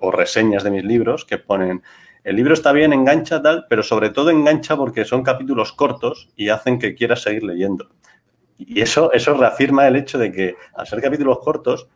[0.00, 1.82] o reseñas de mis libros que ponen.
[2.24, 6.48] El libro está bien, engancha tal, pero sobre todo engancha porque son capítulos cortos y
[6.48, 7.88] hacen que quieras seguir leyendo.
[8.58, 11.88] Y eso, eso reafirma el hecho de que al ser capítulos cortos,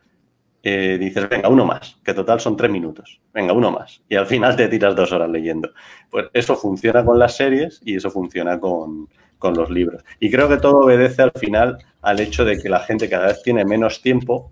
[0.63, 4.01] eh, dices, venga, uno más, que total son tres minutos, venga, uno más.
[4.07, 5.71] Y al final te tiras dos horas leyendo.
[6.09, 9.07] Pues eso funciona con las series y eso funciona con,
[9.39, 10.03] con los libros.
[10.19, 13.41] Y creo que todo obedece al final al hecho de que la gente cada vez
[13.41, 14.51] tiene menos tiempo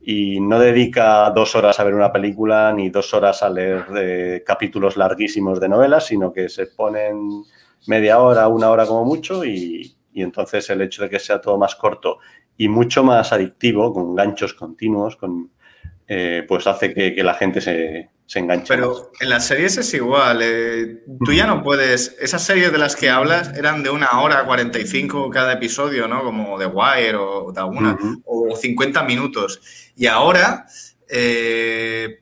[0.00, 4.42] y no dedica dos horas a ver una película ni dos horas a leer eh,
[4.44, 7.44] capítulos larguísimos de novelas, sino que se ponen
[7.86, 11.58] media hora, una hora como mucho y, y entonces el hecho de que sea todo
[11.58, 12.18] más corto
[12.56, 15.50] y mucho más adictivo, con ganchos continuos, con,
[16.06, 18.76] eh, pues hace que, que la gente se, se enganche.
[18.76, 18.86] más.
[18.86, 20.40] Pero en las series es igual.
[20.42, 22.16] eh, tú ya no puedes.
[22.20, 26.22] Esas series de las que hablas eran de una hora 45 cada episodio, ¿no?
[26.22, 27.94] Como The Wire o de alguna.
[27.94, 28.22] Ujú.
[28.26, 29.60] O 50 minutos.
[29.96, 30.66] Y ahora
[31.08, 32.20] eh,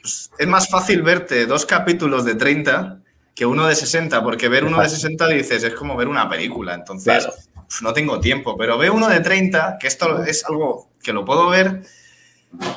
[0.00, 3.02] pues, es más fácil verte dos capítulos de 30
[3.34, 6.74] que uno de 60, porque ver uno de 60 dices es como ver una película.
[6.74, 7.32] Entonces, Claro.
[7.70, 8.56] Pues, no tengo tiempo.
[8.56, 11.82] Pero veo uno de 30, que esto es algo que lo puedo ver.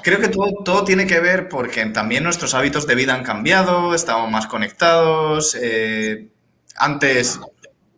[0.04, 3.96] Creo que todo, todo tiene que ver porque también nuestros hábitos de vida han cambiado,
[3.96, 5.58] estamos más conectados.
[5.60, 6.30] eh,
[6.76, 7.40] antes,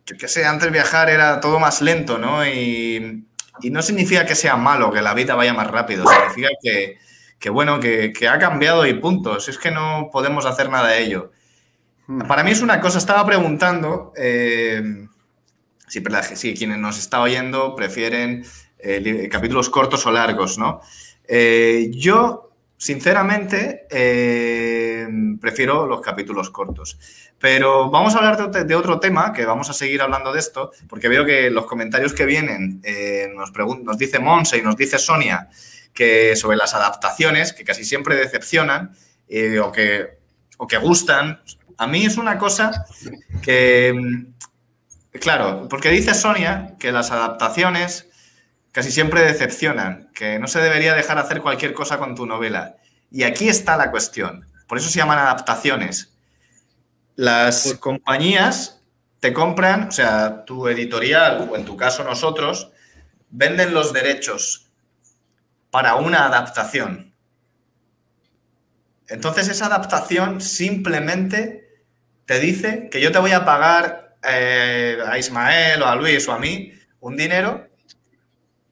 [0.06, 2.46] yo qué sé, antes viajar era todo más lento, ¿no?
[2.46, 3.26] Y,
[3.60, 6.98] y no significa que sea malo que la vida vaya más rápido, significa que,
[7.38, 9.38] que, bueno, que, que ha cambiado y punto.
[9.40, 11.32] Si es que no podemos hacer nada de ello.
[12.28, 15.08] Para mí es una cosa, estaba preguntando eh,
[15.86, 16.02] si,
[16.36, 18.44] si quienes nos está oyendo prefieren
[18.78, 20.80] eh, capítulos cortos o largos, ¿no?
[21.28, 25.06] Eh, yo, sinceramente, eh,
[25.40, 26.98] prefiero los capítulos cortos.
[27.38, 30.38] Pero vamos a hablar de, ot- de otro tema, que vamos a seguir hablando de
[30.38, 32.80] esto, porque veo que los comentarios que vienen
[33.34, 35.48] nos, nos dice Monse y nos dice Sonia
[35.92, 38.94] que sobre las adaptaciones, que casi siempre decepcionan
[39.62, 40.18] o, que,
[40.58, 41.40] o que gustan.
[41.78, 42.86] A mí es una cosa
[43.42, 43.94] que,
[45.20, 48.08] claro, porque dice Sonia que las adaptaciones
[48.72, 52.76] casi siempre decepcionan, que no se debería dejar hacer cualquier cosa con tu novela.
[53.10, 54.46] Y aquí está la cuestión.
[54.66, 56.12] Por eso se llaman adaptaciones.
[57.14, 58.82] Las compañías
[59.20, 62.70] te compran, o sea, tu editorial o en tu caso nosotros,
[63.30, 64.70] venden los derechos
[65.70, 67.14] para una adaptación.
[69.08, 71.82] Entonces esa adaptación simplemente
[72.26, 76.32] te dice que yo te voy a pagar eh, a Ismael o a Luis o
[76.32, 77.68] a mí un dinero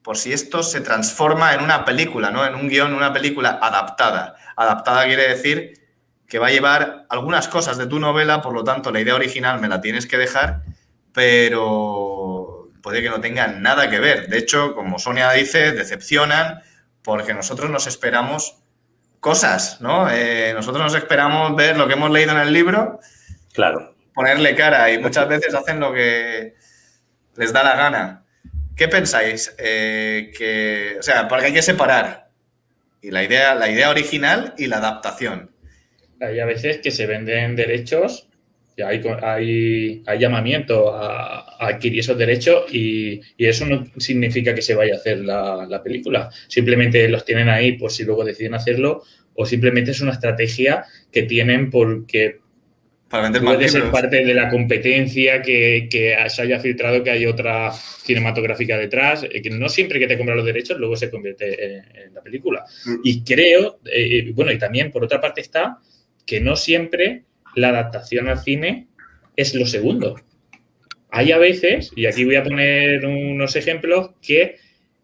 [0.02, 2.44] por si esto se transforma en una película, ¿no?
[2.44, 4.34] En un guion, una película adaptada.
[4.54, 5.80] Adaptada quiere decir
[6.28, 9.60] que va a llevar algunas cosas de tu novela, por lo tanto la idea original
[9.60, 10.62] me la tienes que dejar,
[11.12, 14.28] pero puede que no tengan nada que ver.
[14.28, 16.60] De hecho, como Sonia dice, decepcionan
[17.02, 18.58] porque nosotros nos esperamos
[19.20, 20.10] cosas, ¿no?
[20.10, 23.00] Eh, nosotros nos esperamos ver lo que hemos leído en el libro,
[23.54, 23.93] Claro.
[24.14, 26.54] Ponerle cara y muchas veces hacen lo que
[27.36, 28.24] les da la gana.
[28.76, 29.54] ¿Qué pensáis?
[29.58, 32.28] Eh, que, o sea, porque hay que separar
[33.04, 35.50] y la idea, la idea original y la adaptación.
[36.20, 38.28] Hay a veces que se venden derechos
[38.76, 44.74] Ya hay, hay, hay, llamamiento a, adquirir esos derechos y, eso no significa que se
[44.74, 46.30] vaya a hacer la, la, película.
[46.48, 49.02] Simplemente los tienen ahí por si luego deciden hacerlo
[49.34, 52.40] o simplemente es una estrategia que tienen porque
[53.14, 57.26] para vender puede ser parte de la competencia que, que, se haya filtrado que hay
[57.26, 61.76] otra cinematográfica detrás, eh, que no siempre que te compra los derechos luego se convierte
[61.76, 62.64] en, la película.
[62.84, 62.94] Mm.
[63.04, 65.78] Y creo, eh, bueno, y también por otra parte está
[66.26, 67.22] que no siempre
[67.54, 68.88] la adaptación al cine
[69.36, 70.16] es lo segundo.
[71.10, 74.56] Hay a veces, y aquí voy a poner unos ejemplos, que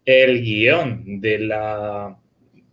[0.03, 2.17] el guion de la,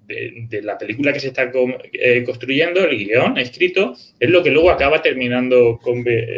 [0.08, 1.52] de, la película que se está
[1.92, 5.78] eh, construyendo, el guion escrito, es lo que luego acaba terminando,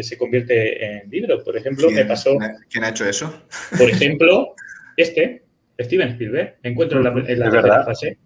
[0.03, 1.43] se convierte en libro.
[1.43, 2.37] Por ejemplo, me pasó...
[2.69, 3.47] ¿Quién ha hecho eso?
[3.79, 4.55] Por ejemplo,
[4.97, 5.43] este,
[5.79, 8.19] Steven Spielberg, encuentro en la, en fase.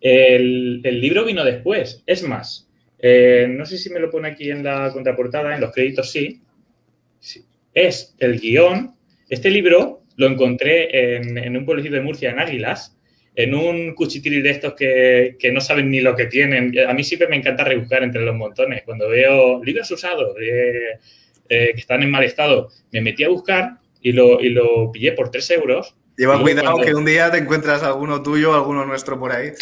[0.00, 2.02] el, el libro vino después.
[2.06, 2.68] Es más,
[3.04, 6.40] eh, no sé si me lo pone aquí en la contraportada, en los créditos sí.
[7.74, 8.94] Es el guion.
[9.28, 12.96] Este libro lo encontré en, un pueblecito de Murcia, en Águilas,
[13.34, 16.72] en un cuchitril de estos que, no saben ni lo que tienen.
[16.86, 18.82] A mí siempre me encanta rebuscar entre los montones.
[18.84, 20.98] Cuando veo libros usados eh,
[21.48, 25.12] eh, que están en mal estado, me metí a buscar y lo, y lo pillé
[25.12, 29.32] por 3 euros Lleva cuidado que un día te encuentras alguno tuyo, alguno nuestro por
[29.32, 29.52] ahí.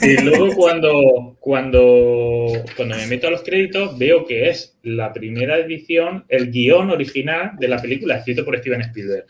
[0.00, 5.58] Y luego cuando, cuando, cuando me meto a los créditos veo que es la primera
[5.58, 9.26] edición, el guion original de la película escrito por Steven Spielberg.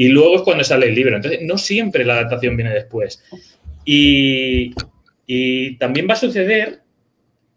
[0.00, 1.14] Y luego es cuando sale el libro.
[1.14, 3.22] Entonces, no siempre la adaptación viene después.
[3.84, 4.74] Y,
[5.78, 6.80] también va a suceder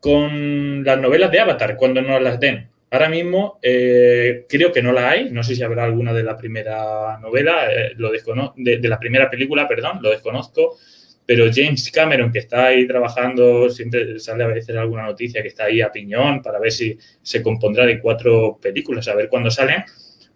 [0.01, 2.67] con las novelas de Avatar, cuando no las den.
[2.91, 6.35] Ahora mismo eh, creo que no la hay, no sé si habrá alguna de la
[6.35, 10.77] primera novela, eh, lo de, de, la primera película, perdón, lo desconozco,
[11.25, 15.63] pero James Cameron, que está ahí trabajando, siempre sale a veces alguna noticia que está
[15.63, 19.83] ahí a piñón para ver si se compondrá de cuatro películas, a ver cuándo salen,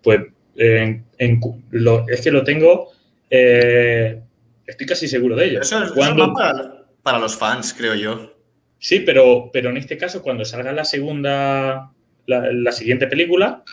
[0.01, 0.21] pues
[0.57, 2.91] es que lo tengo,
[3.29, 4.19] eh,
[4.65, 5.61] estoy casi seguro de ello.
[5.61, 8.33] Eso es, eso para, para, los fans, creo yo.
[8.79, 11.91] Sí, pero, pero en este caso, cuando salga la segunda
[12.27, 13.63] la, siguiente película,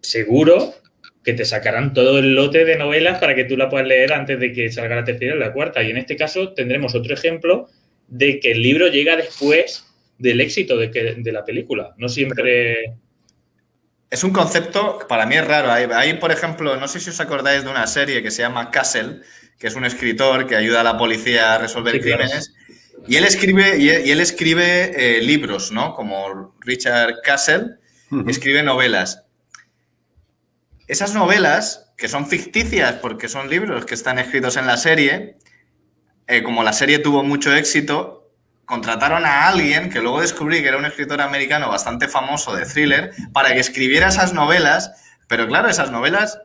[0.00, 0.74] seguro
[1.22, 4.38] que te sacarán todo el lote de novelas para que tú la puedas leer antes
[4.38, 5.82] de que salga la tercera y la cuarta.
[5.82, 7.68] Y en este caso tendremos otro ejemplo
[8.08, 9.86] de que el libro llega después
[10.18, 11.94] del éxito de, que, de la película.
[11.96, 12.94] No siempre...
[14.14, 15.72] Es un concepto que para mí es raro.
[15.72, 19.22] Hay, por ejemplo, no sé si os acordáis de una serie que se llama Castle,
[19.58, 22.54] que es un escritor que ayuda a la policía a resolver crímenes.
[23.08, 25.94] Y él escribe, y él, escribe eh, libros, ¿no?
[25.94, 27.78] Como Richard Castle
[28.28, 29.24] escribe novelas.
[30.86, 35.38] Esas novelas, que son ficticias porque son libros que están escritos en la serie,
[36.28, 38.13] eh, como la serie tuvo mucho éxito,
[38.64, 43.12] contrataron a alguien que luego descubrí que era un escritor americano bastante famoso de thriller
[43.32, 44.92] para que escribiera esas novelas,
[45.28, 46.38] pero claro, esas novelas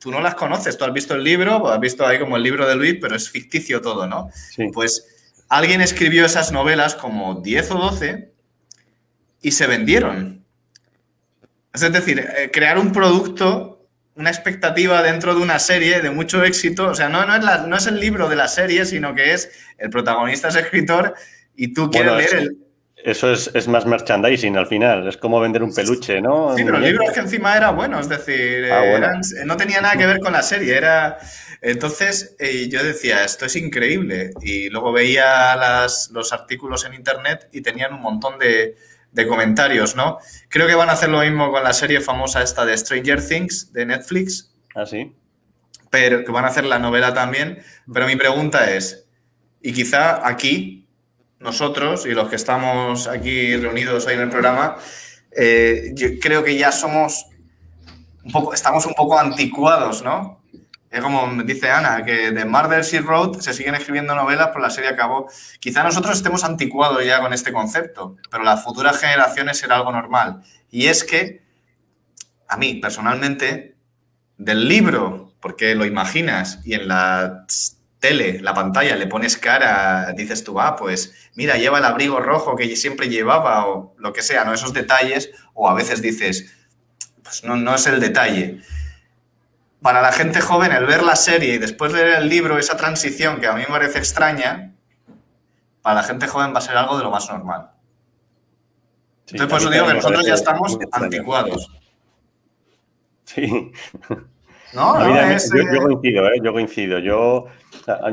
[0.00, 2.66] tú no las conoces, tú has visto el libro, has visto ahí como el libro
[2.66, 4.30] de Luis, pero es ficticio todo, ¿no?
[4.72, 5.06] Pues
[5.48, 8.32] alguien escribió esas novelas como 10 o 12
[9.42, 10.44] y se vendieron.
[11.72, 16.88] Es decir, eh, crear un producto, una expectativa dentro de una serie de mucho éxito.
[16.88, 19.50] O sea, no, no, es, no es el libro de la serie, sino que es
[19.78, 21.14] el protagonista es escritor
[21.62, 22.56] y tú quieres leer el.
[23.02, 26.54] Eso es, más merchandising al final, es como vender un peluche, ¿no?
[26.54, 29.96] Sí, pero el libro es que encima era bueno, es decir, ah, no tenía nada
[29.96, 31.18] que ver con la serie, era...
[31.62, 35.56] Entonces eh, yo decía, esto es increíble, y luego veía
[36.10, 38.76] los artículos en internet y tenían un montón de,
[39.12, 40.18] de comentarios, ¿no?
[40.48, 43.72] Creo que van a hacer lo mismo con la serie famosa esta de Stranger Things
[43.72, 44.52] de Netflix.
[44.74, 45.14] Ah, sí.
[45.90, 47.62] Pero que van a hacer la novela también.
[47.92, 49.06] Pero mi pregunta es,
[49.62, 50.86] y quizá aquí,
[51.40, 54.76] nosotros y los que estamos aquí reunidos hoy en el programa,
[55.32, 57.26] eh, yo creo que ya somos
[58.22, 60.40] un poco, estamos un poco anticuados, ¿no?
[60.90, 64.70] Es como dice Ana, que de Murder Sea Road se siguen escribiendo novelas, pero la
[64.70, 65.30] serie acabó.
[65.60, 70.42] Quizá nosotros estemos anticuados ya con este concepto, pero las futuras generaciones será algo normal.
[70.68, 71.44] Y es que,
[72.48, 73.76] a mí personalmente,
[74.36, 77.46] del libro, porque lo imaginas y en la
[78.00, 82.56] tele, la pantalla, le pones cara, dices tú, ah, pues mira, lleva el abrigo rojo
[82.56, 84.52] que siempre llevaba o lo que sea, ¿no?
[84.52, 86.54] Esos detalles, o a veces dices,
[87.22, 88.60] pues no, no es el detalle
[89.82, 93.40] para la gente joven el ver la serie y después leer el libro, esa transición
[93.40, 94.74] que a mí me parece extraña,
[95.82, 97.70] para la gente joven va a ser algo de lo más normal.
[99.28, 101.70] Entonces, por eso digo que nosotros ya estamos anticuados.
[103.24, 103.72] Sí.
[104.72, 105.36] No, yo, eh,
[105.80, 106.40] coincido, ¿eh?
[106.42, 106.98] yo coincido.
[106.98, 107.46] Yo,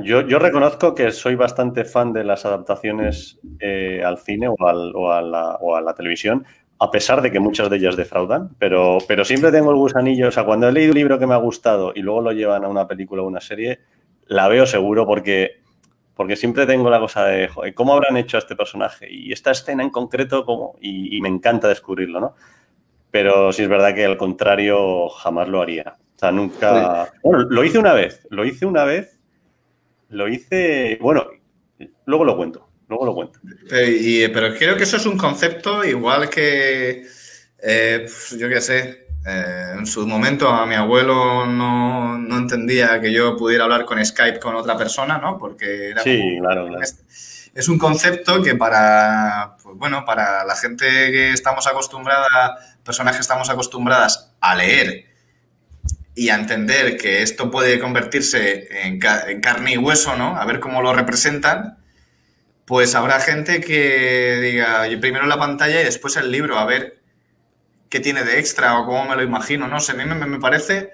[0.04, 5.56] yo, reconozco que soy bastante fan de las adaptaciones eh, al cine o, a la,
[5.62, 6.46] o a la televisión,
[6.80, 10.32] a pesar de que muchas de ellas defraudan, pero, pero siempre tengo el gusanillo, o
[10.32, 12.68] sea, cuando he leído un libro que me ha gustado y luego lo llevan a
[12.68, 13.80] una película o una serie,
[14.28, 15.62] la veo seguro porque,
[16.14, 19.08] porque siempre tengo la cosa de, ¿cómo habrán hecho a este personaje?
[19.10, 20.76] Y esta escena en concreto, ¿cómo?
[20.80, 22.36] Y, me encanta descubrirlo, ¿no?
[23.10, 25.96] Pero sí es verdad que al contrario jamás lo haría.
[26.16, 27.12] O sea, nunca...
[27.24, 29.17] Bueno, lo hice una vez, lo hice una vez,
[30.10, 31.26] lo hice, bueno,
[32.06, 32.68] luego lo cuento.
[32.88, 33.40] Luego lo cuento.
[33.70, 37.06] Pero, creo que eso es un concepto igual que,
[37.62, 38.06] eh,
[38.38, 43.66] yo qué sé, eh, en su momento a mi abuelo no, entendía que yo pudiera
[43.66, 45.38] hablar con Skype con otra persona, ¿no?
[45.38, 51.34] Porque era sí, claro, Es un concepto que para, pues, bueno, para la gente que
[51.34, 55.08] estamos acostumbrada, personas que estamos acostumbradas a leer
[56.18, 60.36] y a entender que esto puede convertirse en, carne y hueso, ¿no?
[60.36, 61.78] A ver cómo lo representan,
[62.66, 67.04] pues habrá gente que diga, primero la pantalla y después el libro, a ver
[67.90, 70.90] qué tiene de extra o cómo me lo imagino, no sé, a mí me, parece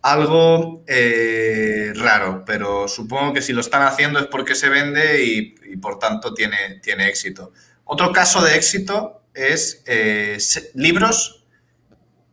[0.00, 5.76] algo eh, raro, pero supongo que si lo están haciendo es porque se vende y,
[5.76, 7.52] por tanto tiene, tiene éxito.
[7.84, 10.38] Otro caso de éxito es eh,
[10.72, 11.44] libros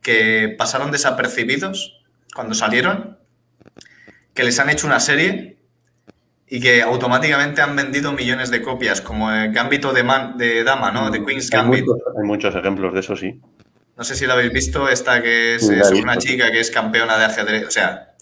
[0.00, 2.00] que pasaron desapercibidos
[2.34, 3.18] cuando salieron,
[4.34, 5.58] que les han hecho una serie
[6.46, 10.04] y que automáticamente han vendido millones de copias, como el Gambito de,
[10.36, 11.10] de Dama, ¿no?
[11.10, 11.84] De Queen's Gambit.
[12.16, 13.40] Hay muchos, ejemplos de eso, sí.
[13.96, 17.24] No sé si lo habéis visto, esta que es, una chica que es campeona de
[17.26, 18.14] ajedrez, o sea,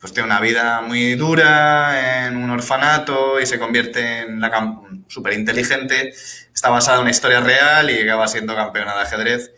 [0.00, 5.34] pues tiene una vida muy dura en un orfanato y se convierte en la súper
[5.34, 6.14] inteligente,
[6.54, 9.52] está basada en una historia real y acaba siendo campeona de ajedrez.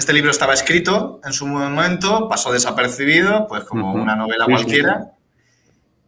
[0.00, 5.12] Este libro estaba escrito en su momento, pasó desapercibido, pues como una novela cualquiera.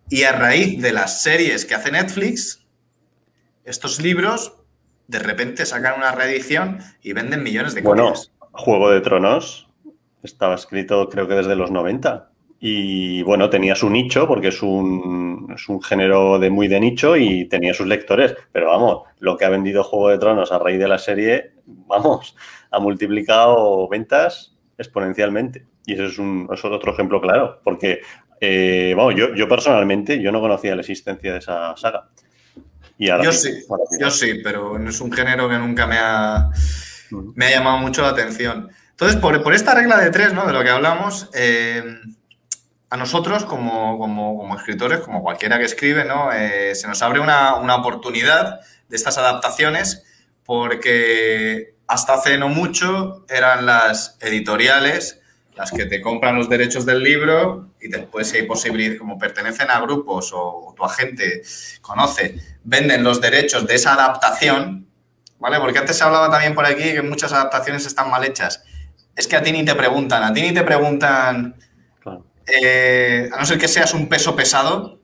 [0.08, 2.66] Y a raíz de las series que hace Netflix,
[3.64, 4.54] estos libros
[5.08, 8.32] de repente sacan una reedición y venden millones de copias.
[8.38, 9.68] Bueno, Juego de Tronos
[10.22, 12.31] estaba escrito creo que desde los 90.
[12.64, 17.16] Y bueno, tenía su nicho porque es un, es un género de muy de nicho
[17.16, 18.36] y tenía sus lectores.
[18.52, 22.36] Pero vamos, lo que ha vendido Juego de Tronos a raíz de la serie, vamos,
[22.70, 25.66] ha multiplicado ventas exponencialmente.
[25.86, 28.00] Y eso es, un, es otro ejemplo claro, porque
[28.40, 32.10] eh, yo, yo personalmente yo no conocía la existencia de esa saga.
[32.96, 33.64] Y yo sí,
[33.98, 36.48] yo sí, pero no es un género que nunca me ha,
[37.10, 38.70] me ha llamado mucho la atención.
[38.90, 40.46] Entonces, por, esta regla de tres, ¿no?
[40.46, 41.82] De lo que hablamos, eh,
[42.92, 46.30] a nosotros como, escritores, como cualquiera que escribe, ¿no?
[46.30, 50.04] Eh, se nos abre una, una, oportunidad de estas adaptaciones
[50.44, 55.22] porque hasta hace no mucho eran las editoriales
[55.56, 59.70] las que te compran los derechos del libro y después si hay posibilidad, como pertenecen
[59.70, 61.40] a grupos o, tu agente
[61.80, 64.86] conoce, venden los derechos de esa adaptación,
[65.38, 65.58] ¿vale?
[65.60, 68.64] Porque antes se hablaba también por aquí que muchas adaptaciones están mal hechas.
[69.16, 71.56] Es que a ti ni te preguntan, a ti ni te preguntan,
[72.60, 75.00] eh, a no ser que seas un peso pesado,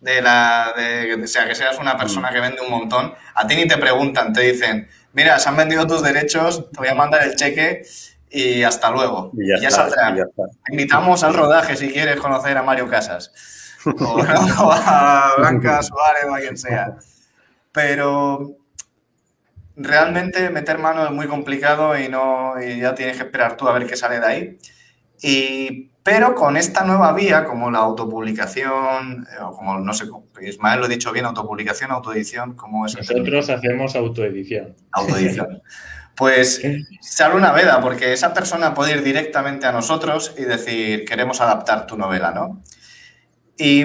[0.00, 2.34] de la, de, o sea, que seas una persona mm.
[2.34, 5.86] que vende un montón, a ti ni te preguntan, te dicen, mira, se han vendido
[5.86, 7.82] tus derechos, te voy a mandar el cheque
[8.30, 9.32] y hasta luego.
[9.34, 10.14] Y ya, saldrá.
[10.70, 13.32] Invitamos al rodaje si quieres conocer a Mario Casas
[13.86, 16.96] o, a Blanca Suárez o a quien sea.
[17.72, 18.56] Pero
[19.76, 23.72] realmente meter mano es muy complicado y, no, y ya tienes que esperar tú a
[23.72, 24.58] ver qué sale de ahí.
[25.22, 30.06] Y, pero con esta nueva vía, como la autopublicación, eh, o como no sé,
[30.40, 32.96] Ismael lo he dicho bien, autopublicación, autoedición, ¿cómo es?
[32.96, 34.74] Nosotros hacemos autoedición.
[34.92, 35.60] Autoedición.
[36.16, 36.62] pues
[37.02, 41.42] se abre una veda, porque esa persona puede ir directamente a nosotros y decir, queremos
[41.42, 42.62] adaptar tu novela, ¿no?
[43.58, 43.84] Y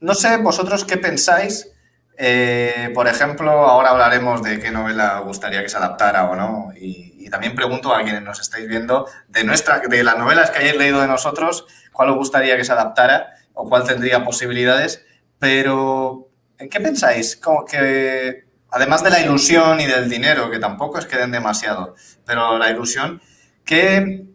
[0.00, 1.70] no sé vosotros qué pensáis.
[2.18, 6.72] Eh, por ejemplo, ahora hablaremos de qué novela gustaría que se adaptara o no.
[6.76, 10.76] Y, también pregunto a quienes nos estáis viendo de nuestra, de las novelas que hayáis
[10.76, 15.04] leído de nosotros, cuál os gustaría que se adaptara o cuál tendría posibilidades.
[15.38, 17.36] Pero, ¿en qué pensáis?
[17.36, 21.94] Como que además de la ilusión y del dinero, que tampoco es que den demasiado,
[22.24, 23.20] pero la ilusión,
[23.64, 24.26] que,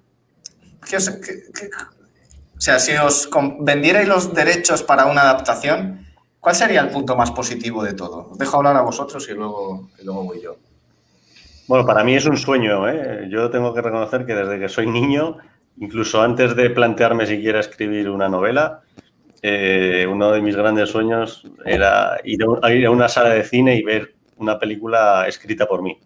[0.81, 3.29] o sea, si os
[3.59, 6.07] vendierais los derechos para una adaptación,
[6.39, 8.29] ¿cuál sería el punto más positivo de todo?
[8.31, 10.57] Os dejo hablar a vosotros y luego, luego voy yo.
[11.71, 12.85] Bueno, para mí es un sueño.
[12.89, 13.29] ¿eh?
[13.29, 15.37] Yo tengo que reconocer que desde que soy niño,
[15.77, 18.81] incluso antes de plantearme siquiera escribir una novela,
[19.41, 24.15] eh, uno de mis grandes sueños era ir a una sala de cine y ver
[24.35, 25.97] una película escrita por mí.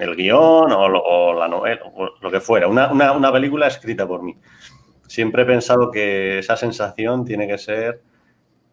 [0.00, 4.34] El guion o, la novela, o lo que fuera, una, película escrita por mí.
[5.06, 8.00] Siempre he pensado que esa sensación tiene que ser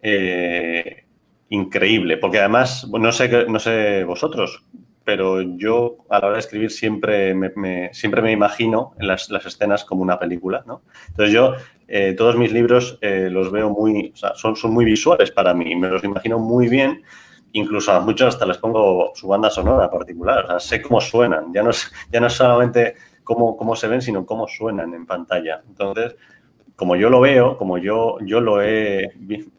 [0.02, 1.04] eh,
[1.50, 4.64] increíble, porque además, no sé, no sé vosotros,
[5.04, 9.84] pero yo a la hora de escribir siempre me, siempre me imagino en las, escenas
[9.84, 10.82] como una película, ¿no?
[11.10, 11.54] Entonces yo
[11.88, 15.54] eh, todos mis libros eh, los veo muy, o sea, son, son muy visuales para
[15.54, 17.04] mí, me los imagino muy bien,
[17.52, 21.54] incluso a muchos hasta les pongo su banda sonora particular, o sea, sé cómo suenan,
[21.54, 25.06] ya no es, ya no es solamente cómo, cómo se ven, sino cómo suenan en
[25.06, 25.62] pantalla.
[25.68, 26.16] Entonces,
[26.76, 29.12] como yo lo veo, como yo, yo lo, he,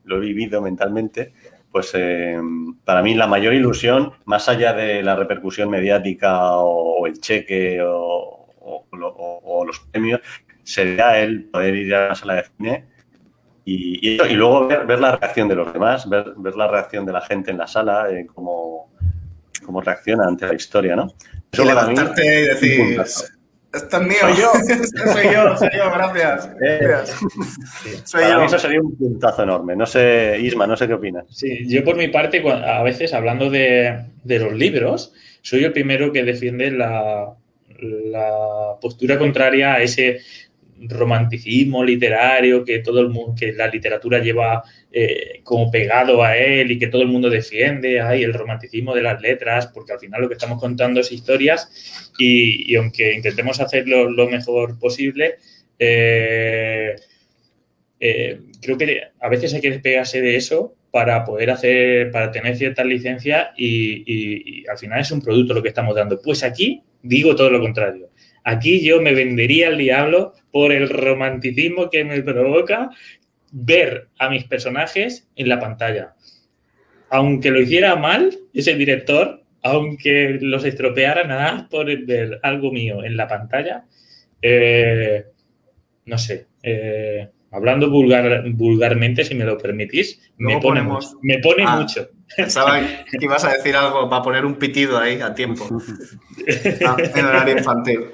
[0.04, 1.32] lo he vivido mentalmente,
[1.74, 2.38] pues eh,
[2.84, 8.46] para mí la mayor ilusión, más allá de la repercusión mediática o, el cheque o,
[9.66, 10.20] los premios,
[10.62, 12.84] sería el poder ir a la sala de cine
[13.64, 17.50] y, y, luego ver, la reacción de los demás, ver, la reacción de la gente
[17.50, 18.92] en la sala, eh, cómo,
[19.66, 21.08] cómo, reacciona ante la historia, ¿no?
[21.50, 23.02] y levantarte y decir,
[23.74, 24.52] esto es mío, yo.
[25.12, 26.50] soy yo, soy yo, gracias.
[26.64, 26.80] Eh,
[28.04, 28.42] soy yo.
[28.44, 29.76] eso sería un puntazo enorme.
[29.76, 31.24] No sé, Isma, no sé qué opinas.
[31.28, 35.12] Sí, yo por mi parte, a veces hablando de, los libros,
[35.42, 37.34] soy el primero que defiende la,
[37.80, 40.20] la postura contraria a ese
[40.80, 44.62] romanticismo literario que todo el mundo, que la literatura lleva
[44.92, 49.02] eh, como pegado a él y que todo el mundo defiende, hay el romanticismo de
[49.02, 54.10] las letras, porque al final lo que estamos contando es historias y, aunque intentemos hacerlo
[54.10, 55.36] lo mejor posible,
[55.78, 56.96] eh,
[58.00, 62.56] eh, creo que a veces hay que despegarse de eso para poder hacer, para tener
[62.56, 66.20] ciertas licencias y, y al final es un producto lo que estamos dando.
[66.22, 68.10] Pues aquí digo todo lo contrario.
[68.44, 72.90] Aquí yo me vendería al diablo por el romanticismo que me provoca
[73.50, 76.14] ver a mis personajes en la pantalla.
[77.08, 83.16] Aunque lo hiciera mal, ese director, aunque los estropeara nada por ver algo mío en
[83.16, 83.84] la pantalla,
[84.42, 85.24] eh,
[86.04, 90.82] no sé, eh, hablando vulgarmente, si me lo permitís, me pone,
[91.22, 92.10] me pone ah, mucho.
[92.36, 95.68] Pensaba que ibas a decir algo para poner un pitido ahí a tiempo.
[96.86, 98.10] Ah, en horario infantil.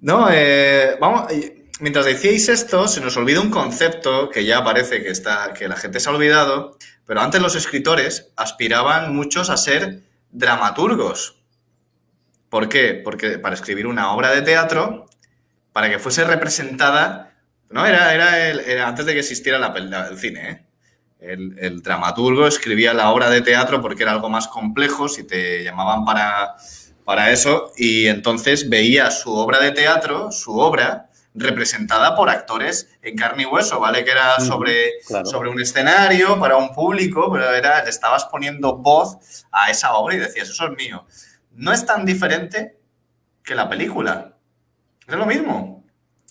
[0.00, 1.32] No, eh, vamos,
[1.80, 5.76] mientras decíais esto, se nos olvida un concepto que ya parece que, está, que la
[5.76, 6.76] gente se ha olvidado,
[7.06, 11.42] pero antes los escritores aspiraban muchos a ser dramaturgos.
[12.48, 13.00] ¿Por qué?
[13.02, 15.06] Porque para escribir una obra de teatro,
[15.72, 17.34] para que fuese representada,
[17.70, 20.63] no, era, era, antes de que existiera la, el cine, ¿eh?
[21.26, 25.64] El, el, dramaturgo escribía la obra de teatro porque era algo más complejo, si te
[25.64, 26.56] llamaban para
[27.04, 33.16] para eso y entonces veía su obra de teatro, su obra, representada por actores en
[33.16, 34.04] carne y hueso, ¿vale?
[34.04, 34.92] Que era sobre,
[35.24, 40.14] sobre un escenario para un público, pero era, le estabas poniendo voz a esa obra
[40.14, 41.04] y decías, eso es mío.
[41.52, 42.78] No es tan diferente
[43.42, 44.36] que la película.
[45.08, 45.84] Es lo mismo.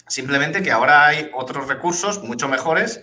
[0.08, 3.02] Simplemente que ahora hay otros recursos mucho mejores,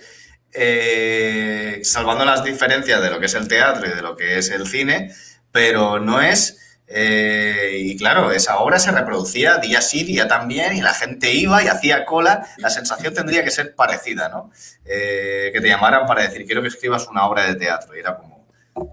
[0.53, 4.51] eh, salvando las diferencias de lo que es el teatro y de lo que es
[4.51, 5.14] el cine,
[5.53, 6.59] pero no es
[6.92, 11.62] eh, y claro, esa obra se reproducía día sí, día también, y la gente iba
[11.62, 12.48] y hacía cola.
[12.59, 14.51] La sensación tendría que ser parecida, ¿no?
[14.84, 17.96] Eh, que te llamaran para decir, quiero que escribas una obra de teatro.
[17.96, 18.44] Y era como,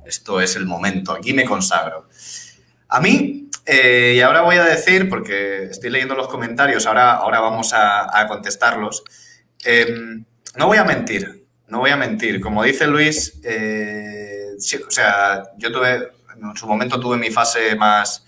[0.06, 2.08] esto es el momento, aquí me consagro.
[2.90, 7.74] A mí, y ahora voy a decir, porque estoy leyendo los comentarios, ahora, ahora vamos
[7.74, 9.04] a, contestarlos.
[10.56, 12.40] No voy a mentir, no voy a mentir.
[12.40, 18.26] Como dice Luis, o sea, yo tuve en su momento tuve mi fase más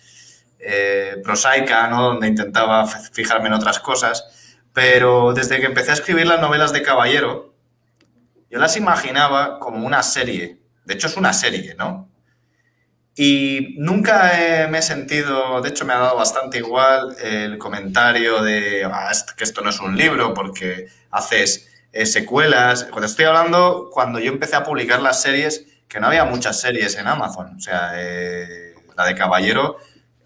[0.59, 2.03] eh, prosaica, ¿no?
[2.03, 4.57] Donde intentaba fijarme en otras cosas.
[4.73, 7.53] Pero desde que empecé a escribir las novelas de Caballero,
[8.49, 10.59] yo las imaginaba como una serie.
[10.85, 12.09] De hecho, es una serie, ¿no?
[13.15, 14.31] Y nunca
[14.69, 19.43] me he sentido, de hecho me ha dado bastante igual el comentario de ah, que
[19.43, 22.85] esto no es un libro porque haces eh, secuelas.
[22.85, 26.95] Cuando estoy hablando, cuando yo empecé a publicar las series, que no había muchas series
[26.97, 27.55] en Amazon.
[27.57, 29.77] O sea, eh, la de Caballero,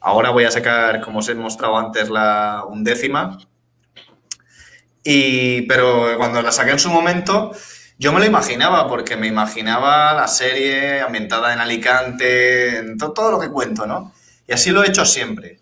[0.01, 3.37] ahora voy a sacar, como os he mostrado antes, la undécima.
[5.03, 7.51] Y, pero cuando la saqué en su momento,
[7.97, 13.39] yo me lo imaginaba, porque me imaginaba la serie ambientada en Alicante, en todo lo
[13.39, 14.13] que cuento, ¿no?
[14.47, 15.59] Y así lo he hecho siempre.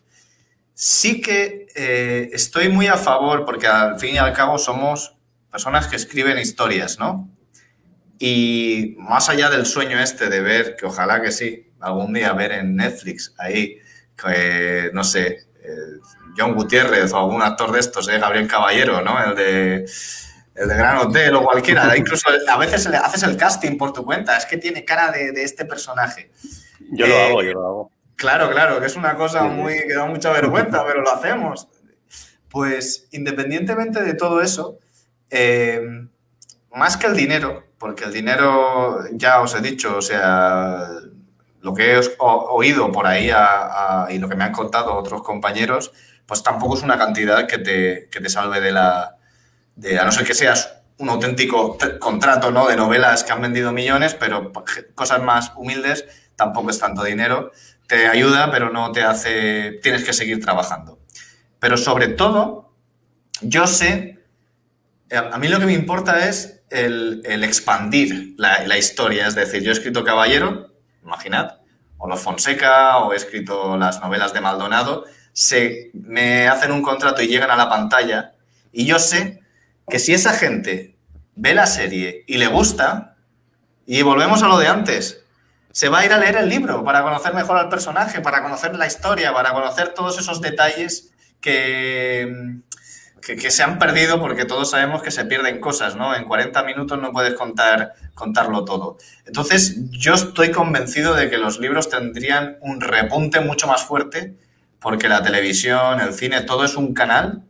[0.74, 5.18] Sí que eh, estoy muy a favor, porque al fin y al cabo somos
[5.52, 7.30] personas que escriben historias, ¿no?
[8.18, 12.52] Y más allá del sueño este de ver, que ojalá que sí, algún día ver
[12.52, 13.80] en Netflix ahí,
[14.16, 16.00] que, no sé, eh,
[16.38, 19.22] John Gutiérrez o algún actor de estos, eh, Gabriel Caballero, ¿no?
[19.24, 19.86] El de,
[20.56, 21.96] el de Gran Hotel o cualquiera.
[21.98, 25.32] Incluso a veces le haces el casting por tu cuenta, es que tiene cara de,
[25.44, 26.32] este personaje.
[26.92, 27.92] Yo lo hago, yo lo hago.
[28.16, 31.68] Claro, claro, que es una cosa muy que da mucha vergüenza, pero lo hacemos.
[32.50, 34.78] Pues independientemente de todo eso,
[35.32, 35.82] eh,
[36.74, 40.88] más que el dinero, porque el dinero, ya os he dicho, o sea,
[41.62, 43.32] lo que he oído por ahí
[44.10, 45.92] y lo que me han contado otros compañeros,
[46.26, 49.18] pues tampoco es una cantidad que te, que te salve de la...
[50.00, 52.68] A no ser que seas un auténtico contrato ¿no?
[52.68, 54.52] de novelas que han vendido millones, pero
[54.94, 56.06] cosas más humildes
[56.36, 57.52] tampoco es tanto dinero.
[57.88, 59.80] Te ayuda, pero no te hace...
[59.82, 61.00] Tienes que seguir trabajando.
[61.60, 62.74] Pero sobre todo,
[63.42, 64.11] yo sé...
[65.12, 69.28] A mí lo que me importa es el, expandir la, historia.
[69.28, 71.58] Es decir, yo he escrito Caballero, imaginad,
[71.98, 75.04] o Los Fonseca, o he escrito las novelas de Maldonado.
[75.34, 78.34] Se me hacen un contrato y llegan a la pantalla,
[78.72, 79.42] y yo sé
[79.90, 80.98] que si esa gente
[81.36, 83.18] ve la serie y le gusta,
[83.86, 85.26] y volvemos a lo de antes,
[85.72, 88.76] se va a ir a leer el libro para conocer mejor al personaje, para conocer
[88.76, 92.62] la historia, para conocer todos esos detalles que,
[93.22, 96.16] que, se han perdido porque todos sabemos que se pierden cosas, ¿no?
[96.16, 98.98] En 40 minutos no puedes contar, contarlo todo.
[99.26, 104.36] Entonces, yo estoy convencido de que los libros tendrían un repunte mucho más fuerte
[104.80, 107.44] porque la televisión, el cine, todo es un canal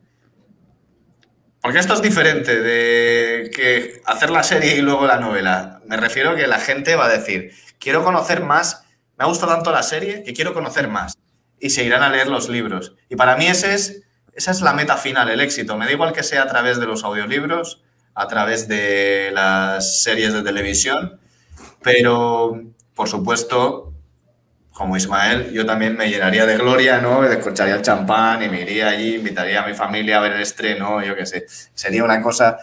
[1.61, 5.79] porque esto es diferente de que hacer la serie y luego la novela.
[5.85, 8.83] Me refiero a que la gente va a decir, quiero conocer más,
[9.15, 11.15] me ha gustado tanto la serie que quiero conocer más.
[11.59, 12.95] Y se irán a leer los libros.
[13.09, 14.01] Y para mí ese es,
[14.33, 15.77] esa es la meta final, el éxito.
[15.77, 20.33] Me da igual que sea a través de los audiolibros, a través de las series
[20.33, 21.19] de televisión,
[21.81, 22.61] pero
[22.95, 23.91] por supuesto
[24.71, 27.21] como Ismael, yo también me llenaría de gloria, ¿no?
[27.21, 31.03] Descorcharía el champán y me iría allí, invitaría a mi familia a ver el estreno,
[31.03, 31.45] yo qué sé.
[31.73, 32.57] Sería una cosa...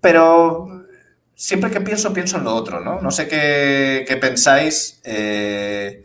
[0.00, 0.86] Pero
[1.34, 3.00] siempre que pienso, pienso en lo otro, ¿no?
[3.00, 6.04] No sé qué, pensáis, eh,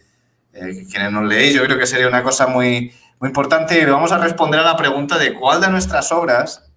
[0.54, 2.92] eh, quienes nos leéis, yo creo que sería una cosa muy,
[3.22, 6.70] muy importante vamos a responder a la pregunta de cuál de nuestras obras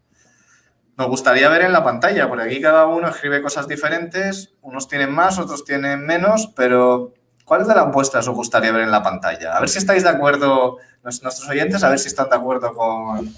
[0.97, 5.11] nos gustaría ver en la pantalla, porque aquí cada uno escribe cosas diferentes, unos tienen
[5.11, 7.13] más, otros tienen menos, pero
[7.45, 9.55] ¿Cuáles de las vuestras os gustaría ver en la pantalla?
[9.55, 13.35] A ver si estáis de acuerdo, nuestros oyentes, a ver si están de acuerdo con,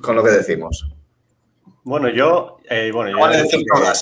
[0.00, 0.88] con lo que decimos.
[1.82, 2.58] Bueno, yo.
[2.70, 4.00] Eh, bueno, yo decir todas.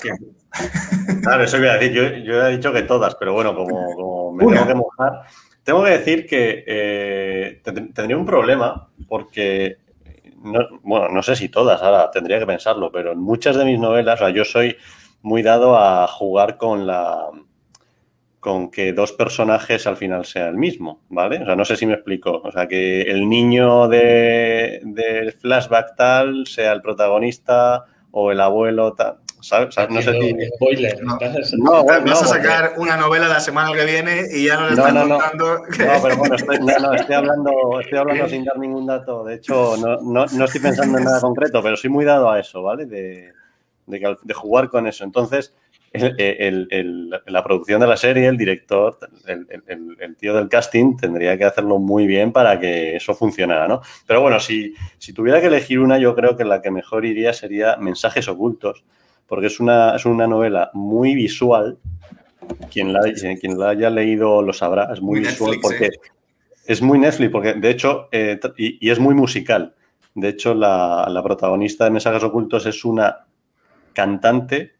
[1.23, 1.91] claro, eso voy a decir.
[1.91, 5.23] Yo, yo, he dicho que todas, pero bueno, como, me tengo que mojar.
[5.67, 7.61] Tengo que decir que eh,
[7.93, 9.75] tendría un problema porque.
[10.81, 14.21] bueno, no sé si todas, ahora tendría que pensarlo, pero en muchas de mis novelas,
[14.21, 14.77] o sea, yo soy
[15.23, 17.31] muy dado a jugar con la
[18.39, 21.41] con que dos personajes al final sea el mismo, ¿vale?
[21.41, 22.41] O sea, no sé si me explico.
[22.45, 28.93] O sea, que el niño de, del flashback tal sea el protagonista o el abuelo
[28.93, 29.17] tal.
[29.41, 29.75] ¿Sabes?
[29.89, 30.35] no sé si...
[30.55, 31.03] Spoiler.
[31.03, 31.17] No,
[31.57, 34.93] no, vas a sacar una novela la semana que viene y ya no le estás
[34.93, 35.57] contando.
[35.59, 39.23] No, pero bueno, estoy, no, estoy hablando, estoy hablando sin dar ningún dato.
[39.23, 42.85] De hecho, no, estoy pensando en nada concreto, pero soy muy dado a eso, ¿vale?
[42.85, 43.33] De,
[43.85, 45.03] de, de jugar con eso.
[45.03, 45.53] Entonces,
[45.93, 51.79] el, la producción de la serie, el director, el, tío del casting tendría que hacerlo
[51.79, 53.81] muy bien para que eso funcionara, ¿no?
[54.05, 57.33] Pero bueno, si, si, tuviera que elegir una, yo creo que la que mejor iría
[57.33, 58.83] sería Mensajes Ocultos,
[59.27, 61.77] porque es una, es una novela muy visual.
[62.71, 65.99] Quien la, quien la haya leído lo sabrá, es muy, visual porque ¿eh?
[66.65, 69.75] es muy Netflix, porque de hecho, eh, y, es muy musical.
[70.15, 73.25] De hecho, la, la protagonista de Mensajes Ocultos es una
[73.93, 74.75] cantante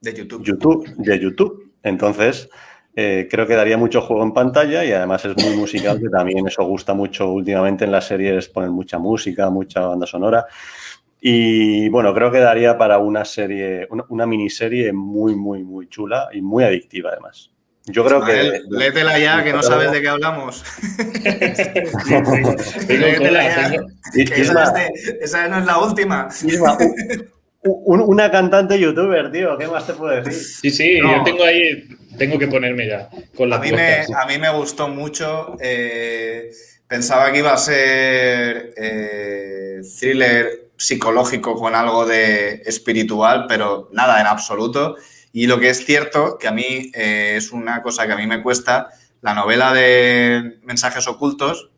[0.00, 0.44] de YouTube.
[0.44, 1.72] YouTube, de YouTube.
[1.82, 2.48] Entonces,
[2.96, 6.46] eh, creo que daría mucho juego en pantalla y además es muy musical, que también
[6.46, 10.46] eso gusta mucho últimamente en las series, ponen mucha música, mucha banda sonora.
[11.26, 16.42] Y bueno, creo que daría para una serie, una, miniserie muy, muy, muy chula y
[16.42, 17.50] muy adictiva además.
[17.86, 18.60] Yo creo que.
[18.68, 20.62] Léetela ya, que no sabes de qué hablamos.
[22.88, 23.72] léetela ya.
[25.22, 26.28] esa, no es la última
[27.62, 30.34] una cantante youtuber, tío, ¿qué más te puedo decir?
[30.34, 34.26] Sí, sí, yo tengo ahí, tengo que ponerme ya con la a mí, me, a
[34.28, 35.56] mí me gustó mucho.
[35.58, 36.50] Eh,
[36.86, 44.26] pensaba que iba a ser eh, thriller psicológico con algo de espiritual, pero nada, en
[44.26, 44.96] absoluto.
[45.32, 48.26] Y lo que es cierto, que a mí eh, es una cosa que a mí
[48.26, 48.90] me cuesta,
[49.22, 51.70] la novela de mensajes ocultos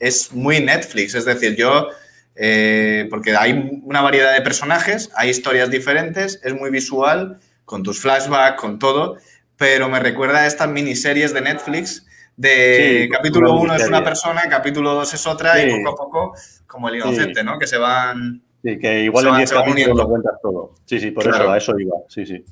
[0.00, 1.14] es muy Netflix.
[1.14, 1.88] Es decir, yo
[2.34, 8.00] eh, porque hay una variedad de personajes, hay historias diferentes, es muy visual, con tus
[8.00, 9.18] flashbacks, con todo,
[9.56, 14.94] pero me recuerda a estas miniseries de Netflix de capítulo 1 es una persona, capítulo
[14.94, 16.34] 2 es otra y poco a poco,
[16.66, 17.58] como el inocente, ¿no?
[17.58, 18.42] Que se van...
[18.64, 20.74] Sí, que igual en 10 capítulos lo cuentas todo.
[20.84, 22.44] Sí, sí, por eso a eso iba, sí, sí.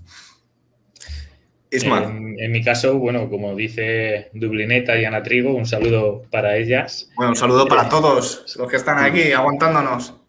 [1.72, 7.08] En, en, mi caso, bueno, como dice Dublineta y Ana Trigo, un saludo para ellas.
[7.14, 10.20] Bueno, un saludo para todos los que están aquí aguantándonos.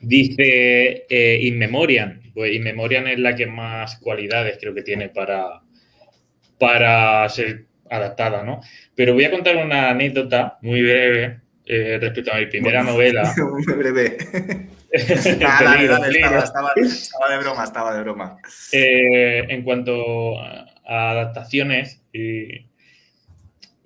[0.00, 2.20] Dice eh, In Memoriam.
[2.34, 5.62] Pues In Memoriam es la que más cualidades creo que tiene para,
[6.58, 8.60] para ser adaptada, ¿no?
[8.94, 13.32] Pero voy a contar una anécdota muy breve eh, respecto a mi primera novela.
[13.50, 14.16] Muy breve.
[15.46, 18.36] Ah, dale, dale, estaba, estaba- estaba de broma, estaba de broma.
[18.72, 22.66] Eh, en cuanto a a adaptaciones, y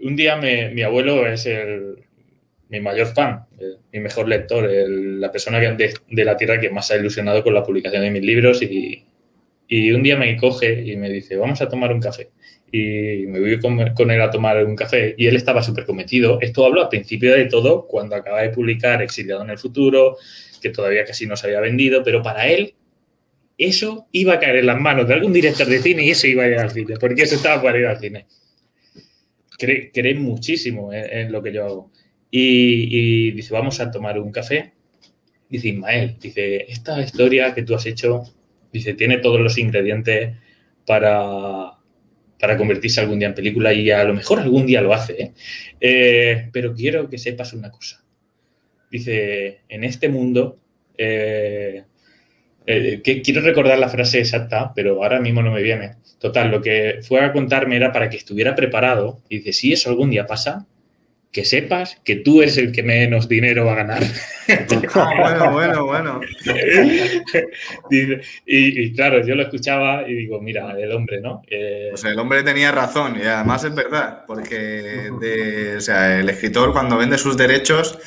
[0.01, 1.97] un día me- mi abuelo es el,
[2.71, 6.59] mi mayor fan, el- mi mejor lector, el- la persona que de, de la Tierra
[6.61, 9.05] que más se ha ilusionado con la publicación de mis libros y,
[9.69, 12.31] y un día me coge y me dice, vamos a tomar un café.
[12.77, 16.41] Y me voy con, él a tomar un café y él estaba súper cometido.
[16.41, 20.17] Esto hablo al principio de todo, cuando acaba de publicar Exiliado en el futuro,
[20.61, 22.75] que todavía casi no se había vendido, pero para él
[23.57, 26.43] eso iba a caer en las manos de algún director de cine y eso iba
[26.43, 28.27] a ir al cine, porque eso estaba para ir al cine.
[29.57, 31.93] Cree, cree muchísimo en, en lo que yo hago.
[32.29, 34.73] Y, y dice, vamos a tomar un café.
[35.49, 38.25] Dice, Ismael, dice, esta historia que tú has hecho,
[38.73, 40.35] dice, tiene todos los ingredientes
[40.85, 41.74] para,
[42.39, 45.23] para convertirse algún día en película y a lo mejor algún día lo hace.
[45.23, 45.33] ¿eh?
[45.81, 48.05] Eh, pero quiero que sepas una cosa.
[48.91, 50.59] Dice, en este mundo,
[50.97, 51.85] eh,
[52.67, 55.97] eh, que quiero recordar la frase exacta, pero ahora mismo no me viene.
[56.19, 59.21] Total, lo que fue a contarme era para que estuviera preparado.
[59.29, 60.67] Y dice, si eso algún día pasa,
[61.35, 64.03] que sepas que tú eres el que menos dinero va a ganar.
[64.95, 66.21] Ah, bueno, bueno, bueno.
[67.91, 71.43] Y, y claro, yo lo escuchaba y digo, mira, el hombre, ¿no?
[71.49, 76.29] Eh, Pues el hombre tenía razón y además es verdad, porque de- o sea, el
[76.29, 77.99] escritor cuando vende sus derechos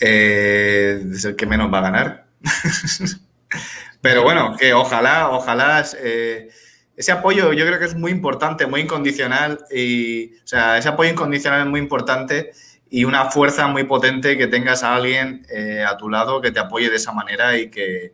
[0.00, 2.24] eh, es el que menos va a ganar.
[4.00, 6.48] Pero bueno, que ojalá, ojalá eh,
[6.96, 11.10] ese apoyo yo creo que es muy importante, muy incondicional y, o sea, ese apoyo
[11.10, 12.52] incondicional es muy importante
[12.90, 16.60] y una fuerza muy potente que tengas a alguien eh, a tu lado que te
[16.60, 18.12] apoye de esa manera y que,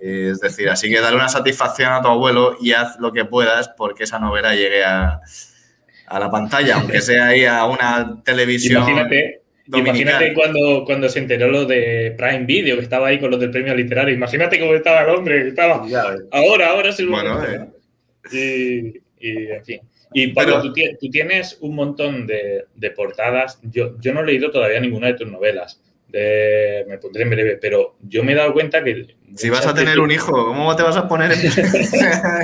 [0.00, 3.24] eh, es decir, así que dale una satisfacción a tu abuelo y haz lo que
[3.24, 5.20] puedas porque esa novela llegue a,
[6.06, 8.82] a la pantalla, aunque sea ahí a una televisión.
[8.82, 9.96] Imagínate, dominical.
[9.96, 13.50] imagínate cuando, cuando se enteró lo de Prime Video, que estaba ahí con los del
[13.50, 14.14] premio literario.
[14.14, 15.84] Imagínate cómo estaba el hombre, que estaba
[16.30, 17.81] ahora, ahora es el Bueno, momento.
[18.30, 19.80] Y, y, en fin.
[20.14, 23.58] Y Pablo, Pero- tú, tie- tú tienes un montón de, de portadas.
[23.62, 25.80] Yo, yo no he leído todavía ninguna de tus novelas.
[26.08, 29.06] De- me pondré en breve, pero yo me he dado cuenta que.
[29.34, 31.32] Si vas a tener un hijo, ¿cómo te vas a poner?
[31.32, 32.42] en- a,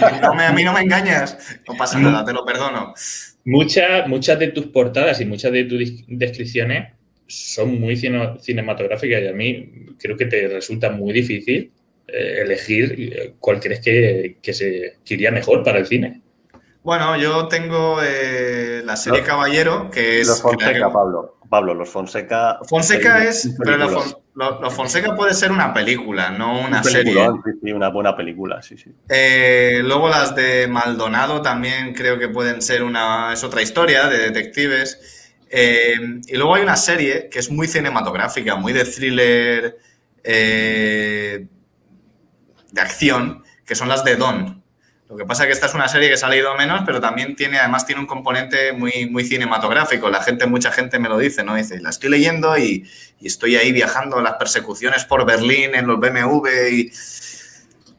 [0.12, 1.36] mí no me, a mí no me engañas.
[1.68, 2.94] No pasa nada, te lo perdono.
[3.44, 6.94] Muchas, muchas de tus portadas y muchas de tus descripciones
[7.26, 11.70] son muy cine- cinematográficas y a mí creo que te resulta muy difícil
[12.12, 16.22] eh, elegir eh, cuál crees que, que se que iría mejor para el cine.
[16.82, 20.26] Bueno, yo tengo eh, la serie Los- Caballero, que es.
[20.28, 21.36] Los Fonseca, que- Pablo.
[21.50, 22.58] Pablo, los Fonseca.
[22.68, 23.54] Fonseca es.
[23.58, 24.08] Pero la peliculón.
[24.10, 27.12] Fon- lo- lo Fonseca puede ser una película, no una Un serie.
[27.44, 28.90] sí, sí, una buena película, sí, sí.
[29.08, 33.32] Eh, luego las de Maldonado también creo que pueden ser una.
[33.32, 35.32] Es otra historia de detectives.
[35.50, 35.96] Eh,
[36.28, 39.78] y luego hay una serie que es muy cinematográfica, muy de thriller
[40.22, 41.46] eh,
[42.72, 44.62] de acción, que son las de Don.
[45.08, 47.00] Lo que pasa es que esta es una serie que se ha leído menos, pero
[47.00, 50.08] también tiene, además tiene un componente muy, muy cinematográfico.
[50.08, 51.56] La gente, mucha gente me lo dice, ¿no?
[51.56, 55.98] Dice, la estoy leyendo y, y estoy ahí viajando las persecuciones por Berlín, en los
[55.98, 56.92] BMW y...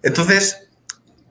[0.04, 0.70] Entonces,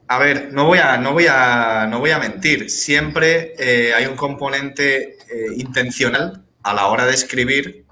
[0.07, 2.68] a ver, no voy a, no voy a, no voy a mentir.
[2.68, 7.86] Siempre eh, hay un componente eh, intencional a la hora de escribir,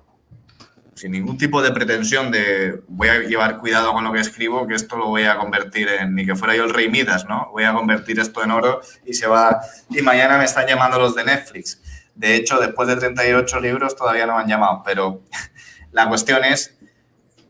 [0.99, 4.74] sin ningún tipo de pretensión de voy a llevar cuidado con lo que escribo, que
[4.74, 7.49] esto lo voy a convertir en, ni que fuera yo el rey Midas, ¿no?
[7.53, 9.61] Voy a convertir esto en oro y se va.
[9.90, 11.80] Y mañana me están llamando los de Netflix.
[12.14, 15.22] De hecho, después de 38 libros todavía no me han llamado, pero
[15.92, 16.76] la cuestión es,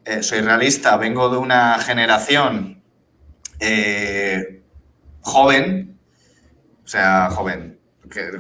[0.05, 2.83] eh, soy realista, vengo de una generación
[3.61, 4.63] eh,
[5.21, 5.99] joven,
[6.85, 7.81] o sea, joven,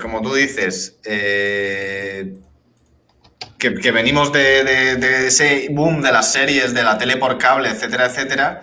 [0.00, 2.34] como tú dices, eh,
[3.58, 8.62] que, venimos de, ese boom de las series, de la tele por cable, etcétera, etcétera,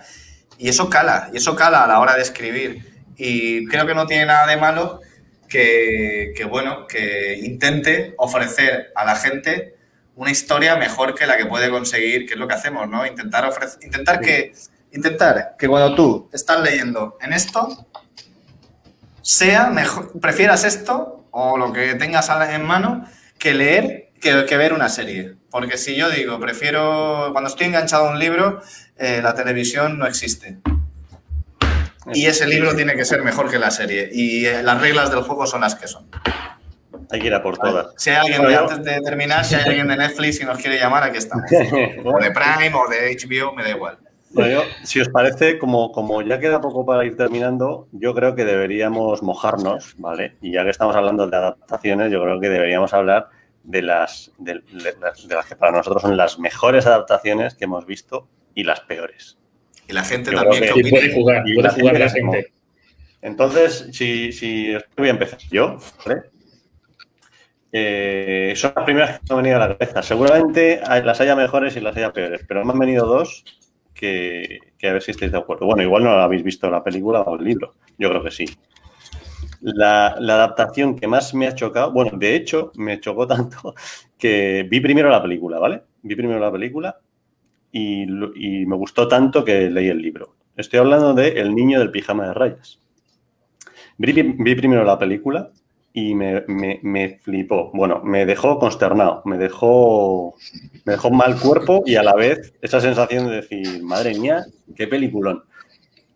[0.58, 3.04] y eso cala, y eso cala a la hora de escribir.
[3.16, 5.00] Y creo que no tiene nada de malo
[5.48, 9.74] que, bueno, que intente ofrecer a la gente
[10.14, 13.06] una historia mejor que la que puede conseguir, que es lo que hacemos, ¿no?
[13.06, 14.54] Intentar ofrecer, intentar que,
[14.92, 17.86] intentar que cuando tú estás leyendo en esto,
[19.20, 23.06] sea mejor, prefieras esto o lo que tengas en mano
[23.38, 25.34] que leer que, que ver una serie.
[25.50, 28.60] Porque si yo digo, prefiero, cuando estoy enganchado a un libro,
[28.98, 30.58] eh, la televisión no existe.
[32.12, 34.08] Y ese libro tiene que ser mejor que la serie.
[34.12, 36.06] Y eh, las reglas del juego son las que son.
[37.10, 37.88] Hay que ir a por todas.
[37.96, 40.78] Si hay alguien, de, antes de terminar, si hay alguien de Netflix y nos quiere
[40.78, 41.44] llamar, aquí estamos.
[42.04, 43.98] O de Prime o de HBO, me da igual.
[44.30, 48.44] Bueno, si os parece, como, como ya queda poco para ir terminando, yo creo que
[48.44, 50.36] deberíamos mojarnos, ¿vale?
[50.42, 53.28] Y ya que estamos hablando de adaptaciones, yo creo que deberíamos hablar
[53.66, 54.62] de las, de,
[55.00, 58.80] las, de las que para nosotros son las mejores adaptaciones que hemos visto y las
[58.80, 59.38] peores.
[59.88, 62.10] Y la gente Yo también que puede jugar, Y puede la jugar gente la que
[62.10, 62.52] se gente.
[63.22, 66.22] Entonces, si, si voy a empezar yo, ¿vale?
[67.72, 70.02] Eh, son las primeras que me han venido a la cabeza.
[70.02, 73.44] Seguramente las haya mejores y las haya peores, pero me han venido dos
[73.92, 75.66] que, que a ver si estáis de acuerdo.
[75.66, 77.74] Bueno, igual no habéis visto la película o el libro.
[77.98, 78.46] Yo creo que sí.
[79.60, 83.74] La, adaptación que más me ha chocado, bueno, de hecho, me chocó tanto
[84.18, 85.82] que vi primero la película, ¿vale?
[86.02, 86.98] Vi primero la película
[87.72, 90.36] y, y me gustó tanto que leí el libro.
[90.56, 92.80] Estoy hablando de El niño del pijama de rayas.
[93.98, 95.50] Vi, vi primero la película
[95.92, 97.70] y me, me- me flipó.
[97.72, 100.34] Bueno, me dejó consternado, me dejó,
[100.84, 104.44] me dejó mal cuerpo y a la vez esa sensación de decir, madre mía,
[104.74, 105.44] qué peliculón.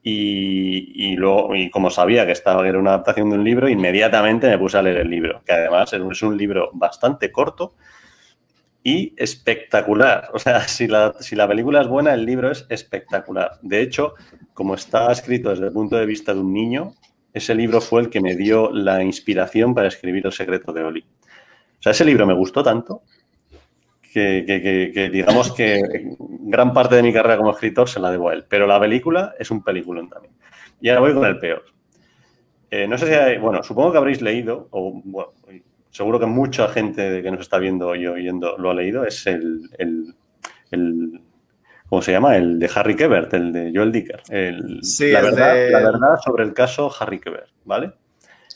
[0.02, 4.58] Y, luego, y como sabía que estaba, era una adaptación de un libro, inmediatamente me
[4.58, 7.74] puse a leer el libro, que además es un libro bastante corto
[8.82, 10.30] y espectacular.
[10.32, 13.58] O sea, si la, si la película es buena, el libro es espectacular.
[13.62, 14.14] De hecho,
[14.54, 16.94] como está escrito desde el punto de vista de un niño,
[17.32, 21.00] ese libro fue el que me dio la inspiración para escribir El secreto de Oli.
[21.00, 23.02] O sea, ese libro me gustó tanto
[24.12, 25.82] que digamos que
[26.50, 28.44] gran parte de mi carrera como escritor se la debo a él.
[28.48, 30.34] Pero la película es un peliculón también.
[30.80, 31.64] Y ahora voy con el peor.
[32.70, 35.32] Eh, no sé si hay, bueno, supongo que habréis leído, o bueno,
[35.90, 39.68] seguro que mucha gente que nos está viendo y oyendo lo ha leído, es el,
[39.78, 40.14] el-
[40.70, 41.20] el-
[41.88, 42.36] ¿cómo se llama?
[42.36, 44.22] El de Harry Quebert, el de Joel Dicker.
[44.28, 47.92] El- Sí, la, verdad, de- la verdad sobre el caso Harry Quebert, ¿vale?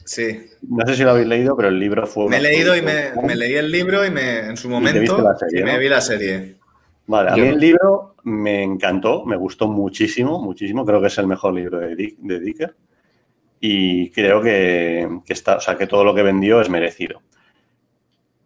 [0.05, 0.47] Sí.
[0.69, 2.29] No sé si lo habéis leído, pero el libro fue...
[2.29, 5.35] Me he leído y me, me leí el libro y me, en su momento la
[5.37, 5.79] serie, y me ¿no?
[5.79, 6.57] vi la serie.
[7.07, 10.85] Vale, a mí el libro me encantó, me gustó muchísimo, muchísimo.
[10.87, 12.77] Creo que es el mejor libro de, Dick- de Dicker.
[13.61, 17.23] Y creo que, que está, o sea, que todo lo que vendió es merecido.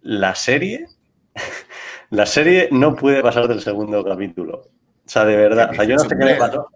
[0.02, 0.86] La serie,
[2.10, 4.58] la serie no puede pasar del segundo capítulo.
[4.58, 6.68] O sea, de verdad, o sea, yo no sé qué le pasó.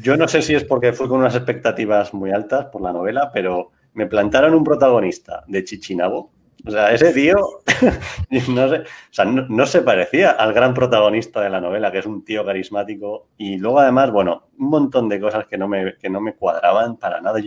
[0.00, 3.30] Yo no sé si es porque fue con unas expectativas muy altas por la novela,
[3.32, 6.30] pero me plantaron un protagonista de Chichinabo.
[6.66, 7.36] O sea, ese tío,
[8.48, 8.68] no,
[9.10, 13.28] sea, no, se parecía al gran protagonista de la novela, que es un tío carismático.
[13.38, 16.96] Y luego, además, bueno, un montón de cosas que no me, que no me cuadraban
[16.96, 17.40] para nada.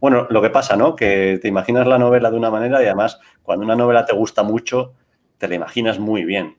[0.00, 0.96] Bueno, lo que pasa, ¿no?
[0.96, 4.42] Que te imaginas la novela de una manera y además, cuando una novela te gusta
[4.42, 4.94] mucho,
[5.36, 6.56] te la imaginas muy bien.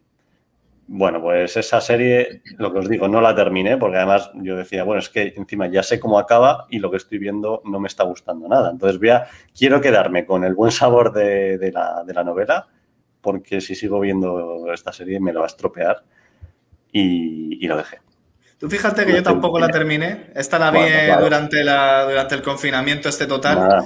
[0.88, 4.84] Bueno, pues esa serie, lo que os digo, no la terminé porque además yo decía,
[4.84, 7.88] bueno, es que encima ya sé cómo acaba y lo que estoy viendo no me
[7.88, 8.70] está gustando nada.
[8.70, 9.28] Entonces voy a,
[9.58, 12.68] quiero quedarme con el buen sabor de, de la, de la novela
[13.22, 16.04] porque si sigo viendo esta serie me la va a estropear
[16.92, 17.98] y, y lo dejé.
[18.60, 20.32] Tú fíjate que yo tampoco la terminé.
[20.36, 21.24] Esta la vi Bueno, claro.
[21.24, 23.60] durante, la, durante el confinamiento este total.
[23.60, 23.84] Nada.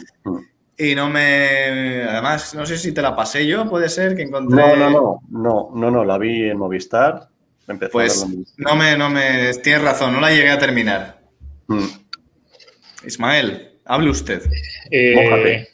[0.79, 2.03] Y no me...
[2.03, 4.55] Además, no sé si te la pasé yo, puede ser, que encontré...
[4.55, 7.27] No, no, no, no, no, no, la vi en Movistar.
[7.67, 8.65] Empecé a Pues verla en Movistar.
[8.65, 9.53] no me, no me...
[9.61, 11.19] Tienes razón, no la llegué a terminar.
[11.67, 11.85] Mm.
[13.05, 14.41] Ismael, hable usted.
[14.89, 15.67] Eh,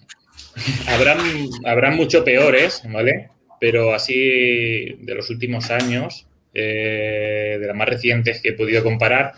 [0.87, 1.19] habrán,
[1.65, 3.29] habrán mucho peores, ¿vale?
[3.59, 9.33] Pero así de los últimos años, eh, de las más recientes que he podido comparar,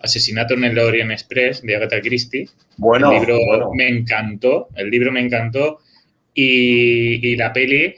[0.00, 2.48] Asesinato en el Orient Express de Agatha Christie.
[2.76, 3.70] Bueno, el libro bueno.
[3.74, 5.78] me encantó, el libro me encantó
[6.34, 7.94] y, y la peli,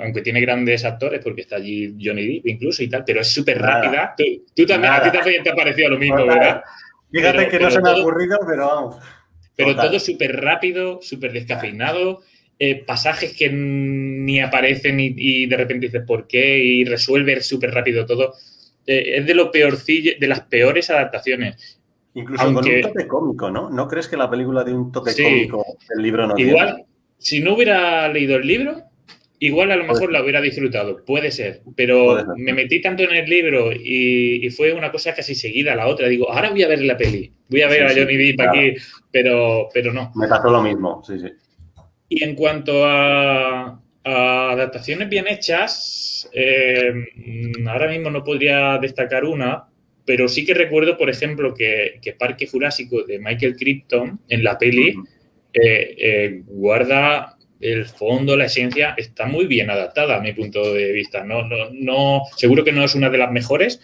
[0.00, 3.60] aunque tiene grandes actores, porque está allí Johnny Depp incluso y tal, pero es súper
[3.60, 4.14] rápida.
[4.16, 6.26] Tú, tú también, a ti también te ha parecido lo mismo.
[6.26, 6.62] ¿verdad?
[7.12, 8.96] Fíjate Pero- que no se me ha ocurrido, pero vamos.
[9.56, 9.86] Pero Total.
[9.90, 12.22] todo súper rápido, súper descafeinado,
[12.58, 17.70] eh, pasajes que ni aparecen y, y de repente dices por qué y resuelve súper
[17.70, 18.34] rápido todo.
[18.86, 21.80] Eh, es de lo peorcillo, de las peores adaptaciones.
[22.14, 23.70] Incluso Aunque- con un toque cómico, ¿no?
[23.70, 25.22] ¿No crees que la película tiene un toque Sí.
[25.24, 25.64] cómico
[25.96, 26.86] el libro no Igual, tiene?
[27.18, 28.82] si no hubiera leído el libro,
[29.40, 32.34] igual a lo mejor la hubiera disfrutado, puede ser, pero Puede ser.
[32.36, 35.86] me metí tanto en el libro y, y fue una cosa casi seguida a la
[35.88, 36.06] otra.
[36.08, 38.36] Digo, ahora voy a ver la peli, voy a ver Sí, a sí, Johnny Depp
[38.36, 38.50] claro.
[38.60, 38.72] aquí,
[39.10, 40.12] pero, pero no.
[40.14, 41.28] Me pasó lo mismo, sí, sí.
[42.10, 49.64] Y en cuanto a, adaptaciones bien hechas, eh, mm, ahora mismo no podría destacar una,
[50.04, 54.58] pero sí que recuerdo, por ejemplo, que, que Parque Jurásico de Michael Crichton en la
[54.58, 54.94] peli
[55.52, 60.92] eh, eh, guarda el fondo, la esencia, está muy bien adaptada a mi punto de
[60.92, 61.24] vista.
[61.24, 63.80] No, no, no, seguro que no es una de las mejores,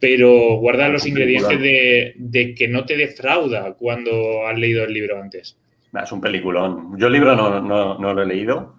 [0.00, 5.20] pero guarda los ingredientes de, de que no te defrauda cuando has leído el libro
[5.22, 5.56] antes.
[6.02, 6.98] Es un peliculón.
[6.98, 8.76] Yo el libro no, no- no lo he leído.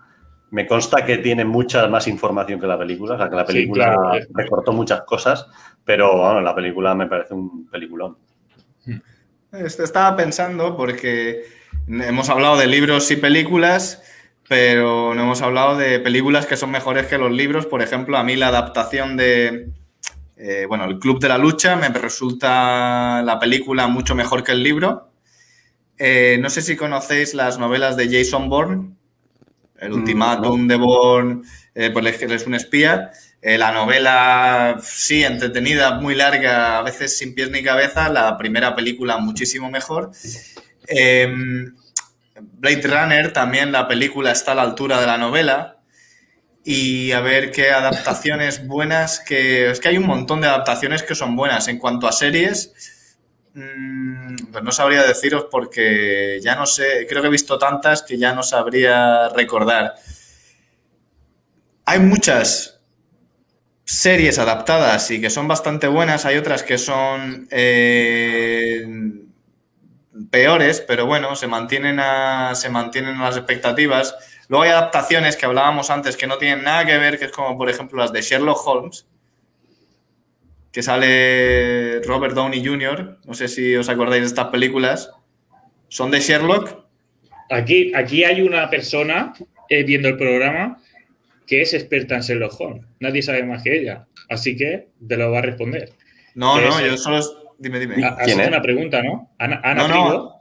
[0.55, 3.93] Me consta que tiene mucha más información que la película, o sea, que la película
[4.29, 5.47] recortó muchas cosas,
[5.83, 8.15] pero bueno, la película me parece un peliculón.
[9.51, 11.43] Estaba pensando porque
[11.89, 14.01] hemos hablado de libros y películas,
[14.47, 17.65] pero no hemos hablado de películas que son mejores que los libros.
[17.65, 19.71] Por ejemplo, a mí la adaptación de,
[20.37, 24.63] eh, bueno, El Club de la Lucha me resulta la película mucho mejor que el
[24.63, 25.09] libro.
[25.97, 28.95] Eh, no sé si conocéis las novelas de Jason Bourne,
[29.79, 31.41] El mm, ultimátum de Bourne,
[31.73, 33.11] eh, pues es un espía.
[33.41, 38.09] la novela, sí, entretenida, muy larga, a veces sin pies ni cabeza.
[38.09, 40.11] La primera película muchísimo mejor.
[40.87, 41.75] Em,
[42.41, 45.71] Blade Runner, también la película está a la altura de la novela.
[46.63, 51.13] Y a ver qué adaptaciones buenas, que es que hay un montón de adaptaciones que
[51.13, 51.67] son buenas.
[51.67, 52.94] En cuanto a series,
[53.55, 58.33] pues no sabría deciros porque ya no sé, creo que he visto tantas que ya
[58.33, 59.95] no sabría recordar.
[61.85, 62.81] Hay muchas
[63.85, 68.85] series adaptadas y que son bastante buenas, hay otras que son eh,
[70.29, 72.01] peores, pero bueno, se mantienen,
[72.55, 74.15] se mantienen las expectativas.
[74.49, 77.57] Luego hay adaptaciones que hablábamos antes que no tienen nada que ver, que es como
[77.57, 79.05] por ejemplo las de Sherlock Holmes,
[80.75, 85.09] que sale Robert Downey Jr., no sé si os acordáis de estas películas,
[85.87, 86.83] son de Sherlock.
[87.49, 89.31] Aquí, aquí hay una persona
[89.69, 90.77] eh, viendo el programa
[91.47, 92.85] que es experta en Sherlock Holmes.
[92.99, 95.93] Nadie sabe más que ella, así que te lo va a responder.
[96.33, 97.21] No, no, yo solo
[97.57, 98.05] Dime, dime.
[98.05, 99.33] Has hecho una pregunta, ¿no?
[99.39, 100.35] Ana, no, no.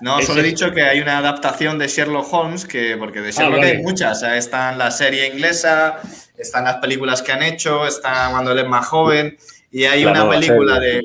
[0.00, 3.32] No, solo he dicho que hay una adaptación de Sherlock Holmes, que, porque de ah,
[3.32, 4.22] Sherlock hay muchas.
[4.22, 6.00] está en la serie inglesa,
[6.36, 9.36] están las películas que han hecho, está cuando él es más joven,
[9.74, 11.02] y hay una película de,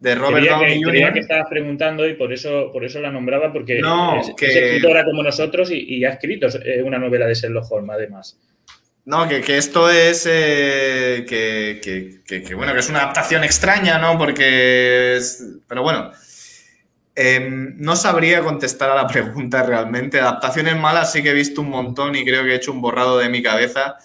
[0.00, 1.12] de, Robert Downey Jr.
[1.12, 5.70] que estabas preguntando y por eso, por eso la nombraba, porque es, escritora como nosotros
[5.70, 6.46] y, ha escrito
[6.82, 8.38] una novela de Sherlock Holmes, además.
[9.04, 10.26] No, que, esto es.
[10.30, 14.16] Eh, que, bueno, que es una adaptación extraña, ¿no?
[14.16, 15.20] Porque.
[15.68, 16.10] pero bueno.
[17.18, 20.20] Em, no sabría contestar a la pregunta realmente.
[20.20, 23.18] Adaptaciones malas sí que he visto un montón y creo que he hecho un borrado
[23.18, 23.96] de mi cabeza.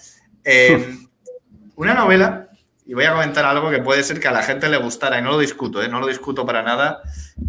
[0.44, 1.08] Em,
[1.76, 2.51] una novela,
[2.92, 5.22] y voy a comentar algo que puede ser que a la gente le gustara, y
[5.22, 5.88] no lo discuto, ¿eh?
[5.88, 7.02] no lo discuto para nada.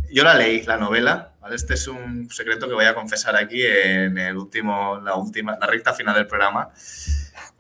[0.09, 1.57] Yo la leí, la novela, ¿vale?
[1.57, 5.67] Este es un secreto que voy a confesar aquí en el último, la última, la
[5.67, 6.71] recta final del programa.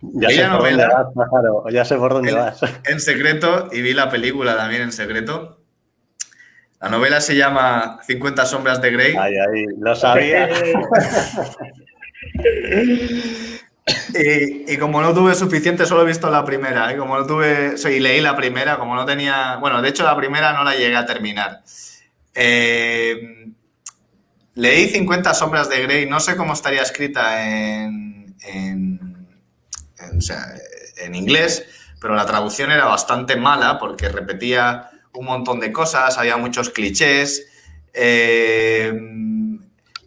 [0.01, 2.61] Ya sé, por dónde vas, ya sé por dónde vas.
[2.85, 5.59] En secreto, y vi la película también en secreto.
[6.81, 9.17] La novela se llama 50 sombras de Grey.
[9.19, 10.49] Ay, ay, lo sabía.
[14.15, 16.93] y, como no tuve suficiente, solo he visto la primera.
[16.93, 20.17] Y como no tuve, y leí la primera, como no tenía, bueno, de hecho la
[20.17, 21.63] primera no la llegué a terminar.
[22.35, 23.51] Eh,
[24.55, 28.13] leí 50 sombras de Grey, no sé cómo estaría escrita en
[30.97, 31.65] en inglés,
[32.01, 37.47] pero la traducción era bastante mala porque repetía un montón de cosas, había muchos clichés.
[37.93, 38.93] Eh,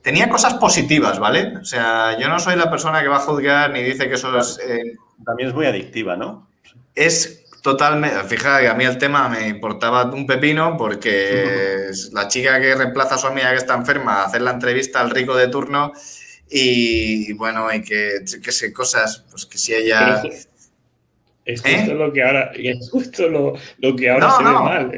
[0.05, 1.57] tenía cosas positivas, ¿vale?
[1.57, 4.37] O sea, yo no soy la persona que va a juzgar ni dice que eso
[4.37, 4.59] es...
[4.63, 4.93] Eh,
[5.25, 6.47] También es muy adictiva, ¿no?
[6.93, 8.23] Es totalmente...
[8.25, 13.15] Fíjate que a mí el tema me importaba un pepino porque la chica que reemplaza
[13.15, 15.91] a su amiga que está enferma a hacer la entrevista al rico de turno
[16.51, 20.21] y bueno, hay que, que sé, cosas, pues que si ella...
[21.45, 21.77] Es ¿Eh?
[21.77, 24.91] justo lo que ahora, es justo lo, que ahora se ve mal.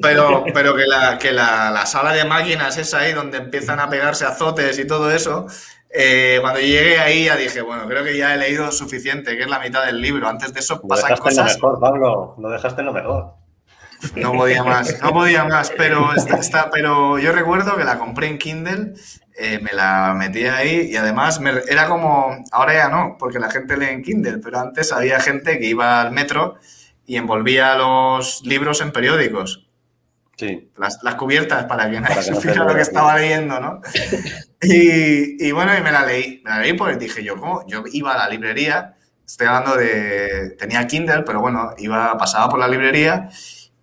[0.00, 4.24] Pero, pero que, la, que la, sala de máquinas es ahí donde empiezan a pegarse
[4.24, 5.46] azotes y todo eso.
[5.94, 9.48] Eh, cuando llegué ahí ya dije, bueno, creo que ya he leído suficiente, que es
[9.48, 10.26] la mitad del libro.
[10.28, 11.56] Antes de eso pasan cosas.
[11.60, 13.34] Lo mejor, Pablo, lo dejaste en lo mejor.
[14.16, 18.38] No podía más, no podía más, pero, está, pero yo recuerdo que la compré en
[18.38, 18.94] Kindle
[19.36, 23.76] eh, me la metía ahí y además era como, ahora ya no, porque la gente
[23.76, 26.56] lee en Kindle, pero antes había gente que iba al metro
[27.06, 29.68] y envolvía los libros en periódicos.
[30.36, 30.70] Sí.
[30.76, 33.80] Las, cubiertas para que nadie supiera lo que estaba leyendo, ¿no?
[34.64, 36.40] Y, bueno, y me la leí.
[36.44, 37.66] Me la leí porque dije yo, ¿cómo?
[37.66, 38.94] Yo iba a la librería,
[39.26, 43.28] estoy hablando de, tenía Kindle, pero bueno, iba, pasaba por la librería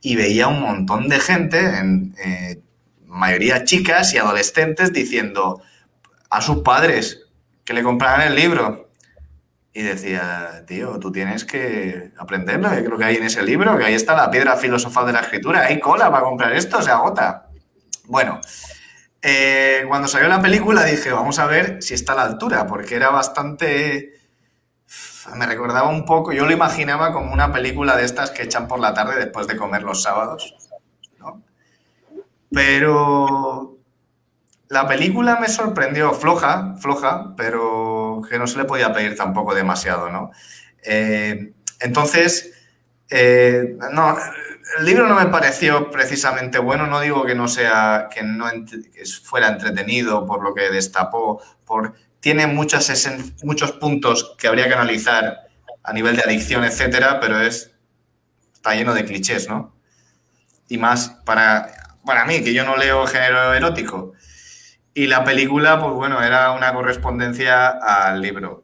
[0.01, 2.61] y veía un montón de gente en, eh,
[3.09, 5.61] mayoría chicas y adolescentes diciendo
[6.29, 7.25] a sus padres
[7.65, 8.89] que le compraran el libro.
[9.73, 13.93] Y decía, tío, tú tienes que aprenderlo, creo que hay en ese libro, que ahí
[13.93, 17.49] está la piedra filosofal de la escritura, hay cola para comprar esto, se agota.
[18.05, 18.41] Bueno,
[19.21, 22.95] eh, cuando salió la película dije, vamos a ver si está a la altura, porque
[22.95, 24.13] era bastante...
[25.35, 28.79] Me recordaba un poco, yo lo imaginaba como una película de estas que echan por
[28.79, 30.55] la tarde después de comer los sábados.
[32.51, 33.77] Pero
[34.69, 40.09] la película me sorprendió, floja, floja, pero que no se le podía pedir tampoco demasiado,
[40.09, 40.31] ¿no?
[40.83, 42.53] Eh, entonces,
[43.09, 44.17] eh, no,
[44.77, 48.45] el libro no me pareció precisamente bueno, no digo que no sea, que no
[49.23, 53.09] fuera entretenido por lo que destapó, por, tiene muchas
[53.43, 55.47] muchos puntos que habría que analizar
[55.83, 57.71] a nivel de adicción, etcétera, pero es,
[58.53, 59.73] está lleno de clichés, ¿no?
[60.67, 64.13] Y más para, para mí, que yo no leo género erótico.
[64.93, 68.63] Y la película, pues bueno, era una correspondencia al libro.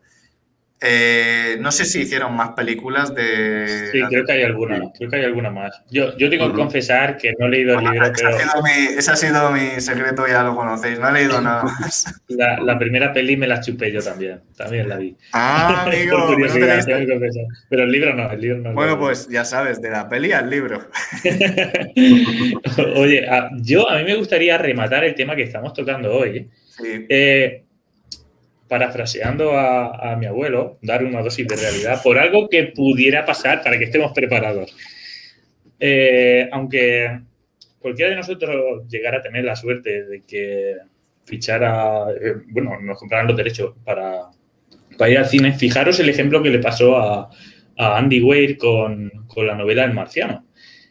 [0.88, 3.90] Eh, no sé si hicieron más películas de.
[3.92, 5.82] Sí, creo que hay alguna, creo que hay alguna más.
[5.90, 8.38] Yo, yo tengo que confesar que no he leído el libro, pero.
[8.96, 12.06] ese ha sido mi secreto, ya lo conocéis, no he leído nada más.
[12.28, 15.16] La, primera peli me la chupé yo también, también la vi.
[15.34, 16.18] Ah, amigo.
[16.18, 16.86] Por curiosidad,
[17.70, 18.74] Pero el libro no, el libro no.
[18.74, 20.88] Bueno, pues ya sabes, de la peli al libro.
[22.96, 23.28] Oye,
[23.62, 26.50] yo a mí me gustaría rematar el tema que estamos tocando hoy.
[26.78, 27.06] Sí.
[27.10, 27.64] Eh,
[28.68, 33.78] parafraseando a, mi abuelo, dar una dosis de realidad por algo que pudiera pasar para
[33.78, 34.76] que estemos preparados.
[35.80, 37.20] Eh, aunque
[37.80, 40.78] cualquiera de nosotros llegara a tener la suerte de que
[41.26, 44.30] fichara, eh, bueno, nos compraran los derechos para,
[45.07, 47.30] ir al cine, fijaros el ejemplo que le pasó a,
[47.78, 50.45] Andy Weir con, la novela El Marciano.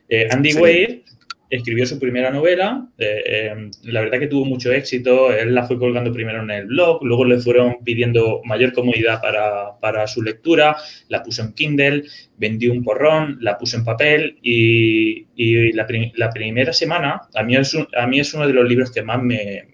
[0.06, 1.02] Eh, Andy Weir
[1.50, 5.78] escribió su primera novela, eh, em, la verdad que tuvo mucho éxito, él la fue
[5.78, 10.76] colgando primero en el blog, luego le fueron pidiendo mayor comodidad para, su lectura,
[11.08, 12.04] la puso en Kindle,
[12.36, 15.26] vendió un porrón, la puso en papel y,
[15.72, 15.86] la,
[16.32, 19.64] primera semana, a mí, es a mí es uno de los libros que más me,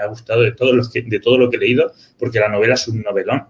[0.00, 2.86] ha gustado de, todos los de todo lo que he leído, porque la novela es
[2.88, 3.44] un novelón.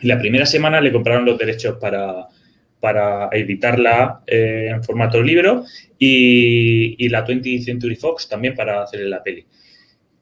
[0.00, 2.26] Y la primera semana le compraron los derechos para,
[2.82, 5.64] para editarla eh, en formato libro
[6.00, 9.46] y, la 20th Century Fox también para hacer la peli.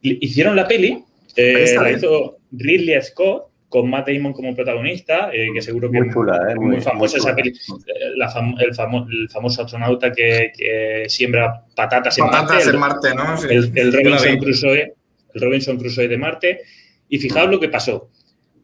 [0.02, 1.02] Hicieron la peli,
[1.36, 6.08] eh, la hizo Ridley Scott con Matt Damon como protagonista, eh, que seguro que muy
[6.10, 7.54] es muy, famosa esa peli.
[8.58, 8.74] el,
[9.30, 10.52] famoso astronauta que,
[11.08, 12.72] siembra patatas en Marte.
[12.74, 13.42] Marte, ¿no?
[13.48, 14.94] el, Robinson Crusoe,
[15.32, 16.60] el Robinson Crusoe de Marte.
[17.08, 18.10] Y fijaos lo que pasó.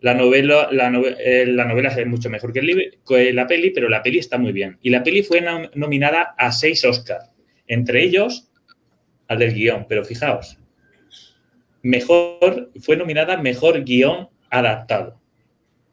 [0.01, 4.03] La novela, la, eh, la, novela es mucho mejor que, el la peli, pero la
[4.03, 4.79] peli está muy bien.
[4.83, 5.43] Y la peli fue
[5.75, 7.31] nominada a seis Oscars,
[7.67, 8.51] entre ellos
[9.29, 9.87] al del guion.
[9.89, 10.59] Pero fijaos,
[11.83, 15.21] mejor, fue nominada mejor guion adaptado.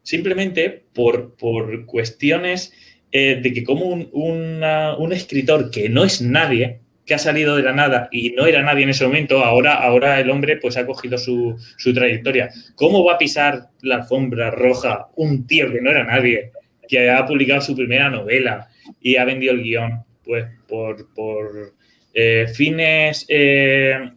[0.02, 2.72] Simplemente por, por cuestiones
[3.10, 7.62] eh, de que como un, un escritor que no es nadie, que ha salido de
[7.62, 10.86] la nada y no era nadie en ese momento, ahora, ahora el hombre pues ha
[10.86, 11.56] cogido su,
[11.94, 12.50] trayectoria.
[12.76, 16.52] ¿Cómo va a pisar la alfombra roja un tío que no era nadie,
[16.88, 18.68] que ha publicado su primera novela
[19.00, 20.04] y ha vendido el guion?
[20.24, 21.74] Pues por, por
[22.14, 24.10] eh, fines eh,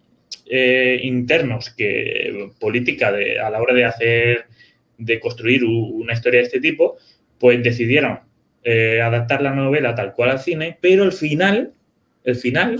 [0.49, 4.45] eh, internos que política de, a la hora de hacer,
[4.97, 6.97] de construir una historia de este tipo,
[7.37, 8.19] pues decidieron
[9.01, 11.71] adaptar la novela tal cual al cine, pero al final
[12.27, 12.79] el final,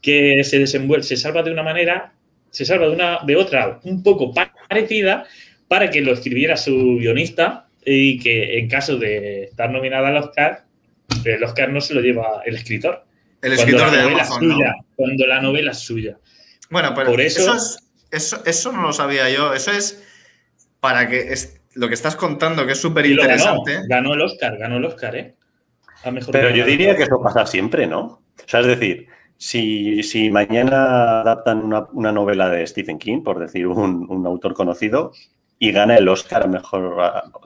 [0.00, 2.12] que se desenvuelve, se salva de una manera,
[2.50, 5.26] se salva de una de otra un poco parecida
[5.66, 10.64] para que lo escribiera su guionista y que en caso de estar nominada al Oscar,
[11.24, 13.04] el Oscar no se lo lleva el escritor.
[13.42, 14.58] El escritor de Amazon,
[14.96, 16.18] Cuando la novela es suya.
[16.70, 17.56] Bueno, pero Por eso,
[18.10, 19.54] eso, eso, no lo sabía yo.
[19.54, 20.04] Eso es
[20.80, 23.74] para que es, lo que estás contando, que es súper interesante.
[23.74, 25.34] Ganó, ganó, el Oscar, ganó el Oscar, ¿eh?
[26.32, 28.00] Pero yo diría que eso pasa siempre, ¿no?
[28.00, 29.08] O sea, es decir,
[29.38, 35.12] si, mañana adaptan una, novela de Stephen King, por decir un, autor conocido,
[35.58, 36.96] y gana el Oscar a mejor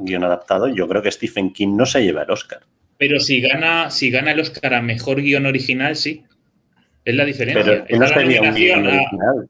[0.01, 2.61] guion adaptado, yo creo que Stephen King no se lleva el Oscar.
[2.99, 6.24] Pero si gana, si gana el Oscar a mejor guion original, sí.
[7.05, 7.85] Es la diferencia.
[7.87, 9.49] Pero no sería un guion original.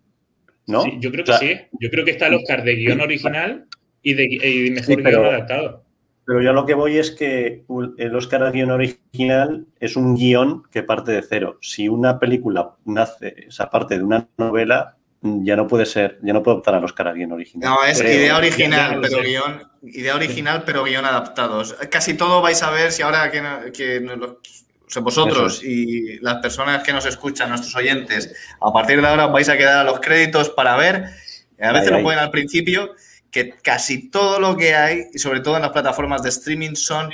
[0.67, 1.01] ¿No?
[1.01, 1.61] yo creo que sí.
[1.81, 3.67] Yo creo que está el Oscar de guion original
[4.03, 5.82] y de, mejor guion adaptado.
[6.25, 7.65] Pero yo lo que voy es que
[7.99, 11.59] el Oscar a guion original es un guion que parte de cero.
[11.61, 16.43] Si una película nace, esa parte de una novela, ya no puede ser, ya no
[16.43, 17.71] puede optar al Oscar a guion original.
[17.71, 21.63] No, es idea original, pero guion, idea original, pero guion adaptado.
[21.91, 24.01] Casi todo vais a ver si ahora que,
[25.01, 29.57] vosotros y las personas que nos escuchan, nuestros oyentes, a partir de ahora vais a
[29.57, 31.07] quedar a los créditos para ver.
[31.61, 32.95] A veces lo pueden al principio
[33.33, 37.11] que casi todo lo que hay, y sobre todo en las plataformas de streaming, son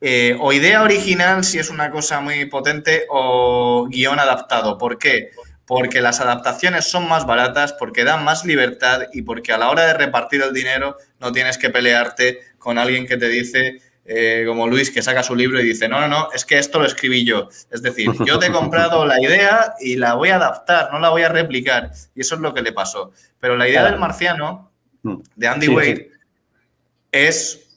[0.00, 4.76] eh, o idea original, si es una cosa muy potente, o guion adaptado.
[4.76, 5.30] ¿Por qué?
[5.66, 9.86] Porque las adaptaciones son más baratas, porque dan más libertad y porque a la hora
[9.86, 14.68] de repartir el dinero no tienes que pelearte con alguien que te dice, eh, como
[14.68, 17.24] Luis, que saca su libro y dice, no, no, no, es que esto lo escribí
[17.24, 17.48] yo.
[17.70, 21.08] Es decir, yo te he comprado la idea y la voy a adaptar, no la
[21.08, 21.90] voy a replicar.
[22.14, 23.12] Y eso es lo que le pasó.
[23.40, 24.73] Pero la idea del marciano.
[25.36, 26.10] De Andy Wade,
[27.12, 27.68] es,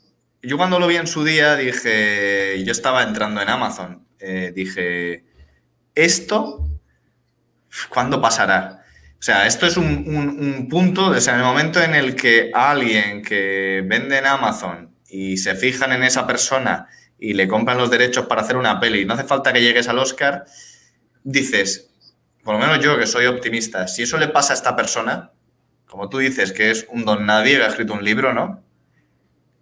[0.42, 5.26] yo cuando lo vi en su día dije, yo estaba entrando en Amazon, eh, dije,
[5.94, 6.68] esto,
[7.90, 8.84] ¿cuándo pasará?
[9.20, 13.24] O sea, esto es un, punto, o sea, en el momento en el que alguien
[13.24, 16.88] que vende en Amazon y se fijan en esa persona
[17.20, 19.98] y le compran los derechos para hacer una peli, no hace falta que llegues al
[19.98, 20.46] Oscar,
[21.24, 21.90] dices,
[22.44, 25.32] por lo menos yo que soy optimista, si eso le pasa a esta persona,
[25.88, 28.62] como tú dices, que es un don nadie que ha escrito un libro, ¿no?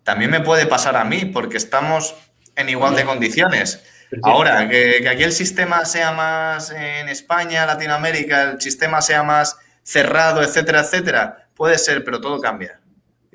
[0.03, 2.15] También me puede pasar a mí, porque estamos
[2.55, 3.83] en igual de condiciones.
[4.23, 10.41] Ahora, que, aquí el sistema sea más en España, Latinoamérica, el sistema sea más cerrado,
[10.41, 12.79] etcétera, etcétera, puede ser, pero todo cambia.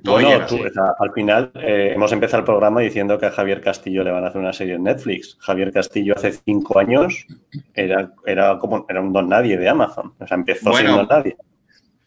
[0.02, 0.46] bueno,
[0.98, 4.28] al final eh, hemos empezado el programa diciendo que a Javier Castillo le van a
[4.28, 5.36] hacer una serie en Netflix.
[5.40, 7.26] Javier Castillo hace cinco años
[7.74, 10.14] era, era como era un don nadie de Amazon.
[10.18, 11.36] O sea, empezó siendo nadie.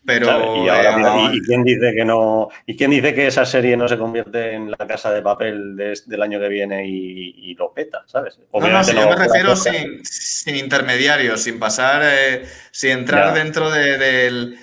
[0.06, 2.50] Pero y, ahora, eh, quién dice que no?
[2.66, 6.22] ¿Y quién dice que esa serie no se convierte en la casa de papel del
[6.22, 8.40] año que viene y, lo peta, ¿sabes?
[8.52, 14.58] no, no, yo me refiero sin, intermediarios, sin pasar, eh, sin entrar dentro de,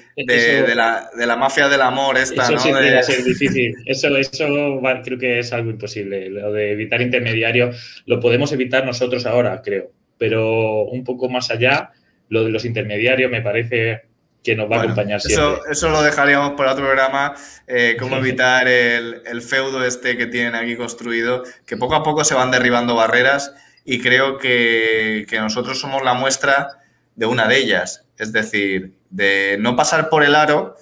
[0.75, 2.75] la, mafia del amor esta, eso ¿no?
[2.75, 3.77] va a ser difícil.
[3.87, 6.29] Eso, eso creo que es algo imposible.
[6.31, 9.93] Lo de evitar intermediarios lo podemos evitar nosotros ahora, creo.
[10.19, 11.93] Pero un poco más allá,
[12.29, 14.10] lo de los intermediarios me parece
[14.43, 15.61] que nos va a acompañar siempre.
[15.71, 17.35] Eso, lo dejaríamos para otro programa,
[17.67, 22.35] eh, cómo evitar el, feudo este que tienen aquí construido, que poco a poco se
[22.35, 23.55] van derribando barreras
[23.85, 26.79] y creo que, nosotros somos la muestra
[27.17, 30.77] de una de ellas, es decir, de no pasar por el aro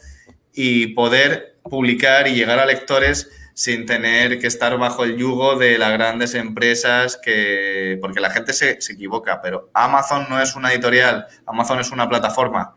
[0.52, 5.78] y poder publicar y llegar a lectores sin tener que estar bajo el yugo de
[5.78, 10.72] las grandes empresas que porque la gente se, se equivoca, pero Amazon no es una
[10.72, 12.76] editorial, Amazon es una plataforma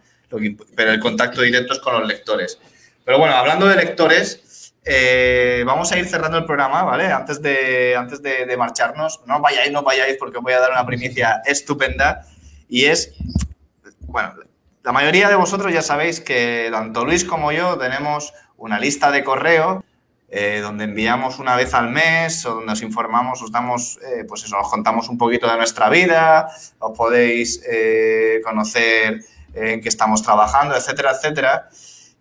[0.75, 2.59] pero el contacto directo es con los lectores.
[3.03, 4.41] Pero bueno, hablando de lectores,
[4.83, 7.05] eh, vamos a ir cerrando el programa, ¿vale?
[7.11, 11.41] Antes de, antes de, marcharnos, no vayáis, no vayáis, porque voy a dar una primicia
[11.45, 12.25] estupenda.
[12.67, 13.13] Y es,
[14.01, 14.33] bueno,
[14.83, 19.23] la mayoría de vosotros ya sabéis que tanto Luis como yo tenemos una lista de
[19.23, 19.83] correo
[20.29, 24.45] eh, donde enviamos una vez al mes o donde os informamos, os damos, eh, pues
[24.45, 26.47] eso, os contamos un poquito de nuestra vida,
[26.79, 27.61] os podéis
[28.43, 29.19] conocer
[29.53, 31.69] en que estamos trabajando, etcétera, etcétera.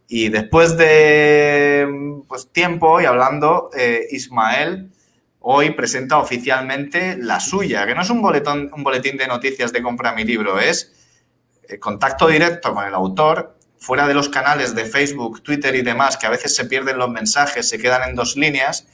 [0.09, 1.86] Y después de
[2.27, 4.90] pues, tiempo y hablando, eh, Ismael
[5.39, 9.82] hoy presenta oficialmente la suya, que no es un boletín, un boletín de noticias de
[9.82, 10.93] compra mi libro, es
[11.69, 16.16] eh, contacto directo con el autor, fuera de los canales de Facebook, Twitter y demás,
[16.16, 18.86] que a veces se pierden los mensajes, se quedan en dos líneas.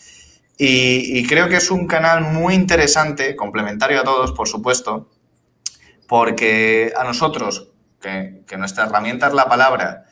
[0.58, 5.10] Y creo que es un canal muy interesante, complementario a todos, por supuesto,
[6.06, 7.72] porque a nosotros,
[8.46, 10.04] que, nuestra herramienta es la palabra,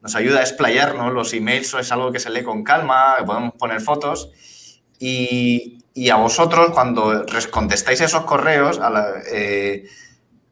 [0.00, 3.54] nos ayuda a explayarnos, los emails es algo que se lee con calma, que podemos
[3.54, 4.30] poner fotos,
[4.98, 5.78] y,
[6.10, 8.80] a vosotros cuando contestáis esos correos,
[9.32, 9.84] eh,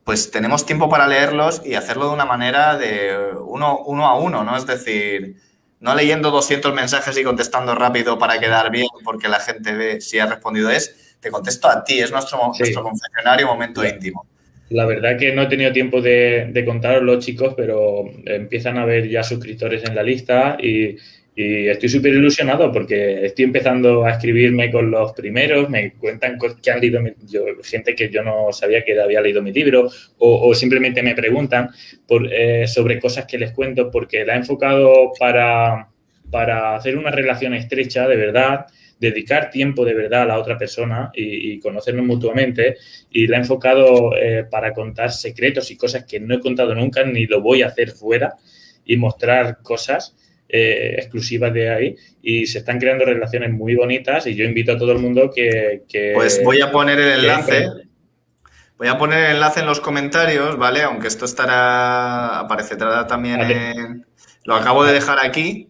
[0.05, 4.45] pues tenemos tiempo para leerlos y hacerlo de una manera de uno, uno a uno,
[4.45, 4.57] ¿no?
[4.57, 5.37] Es decir,
[5.81, 10.19] no leyendo 200 mensajes y contestando rápido para quedar bien porque la gente ve si
[10.19, 14.27] ha respondido es, te contesto a ti, es nuestro, nuestro confesionario momento íntimo.
[14.71, 19.09] La verdad que no he tenido tiempo de, de los chicos, pero empiezan a haber
[19.09, 20.97] ya suscriptores en la lista y,
[21.41, 26.81] estoy súper ilusionado porque estoy empezando a escribirme con los primeros, me cuentan que han
[26.81, 27.01] leído
[27.63, 29.89] gente que yo no sabía que había leído mi libro
[30.19, 31.71] o, simplemente me preguntan
[32.09, 35.88] por, eh, sobre cosas que les cuento porque la he enfocado para,
[36.31, 38.67] para hacer una relación estrecha de verdad
[38.99, 42.77] dedicar tiempo de verdad a la otra persona y, conocernos mutuamente.
[43.11, 47.05] Y la he enfocado eh, para contar secretos y cosas que no he contado nunca
[47.05, 48.35] ni lo voy a hacer fuera
[48.85, 50.17] y mostrar cosas
[50.49, 51.97] eh, exclusivas de ahí.
[52.23, 55.83] Y se están creando relaciones muy bonitas y yo invito a todo el mundo que...
[56.15, 57.69] pues voy a poner el enlace.
[58.77, 60.83] Voy a poner el enlace en los comentarios, ¿vale?
[60.83, 64.07] Aunque esto estará, aparecerá también en...
[64.45, 65.69] Lo acabo de dejar aquí,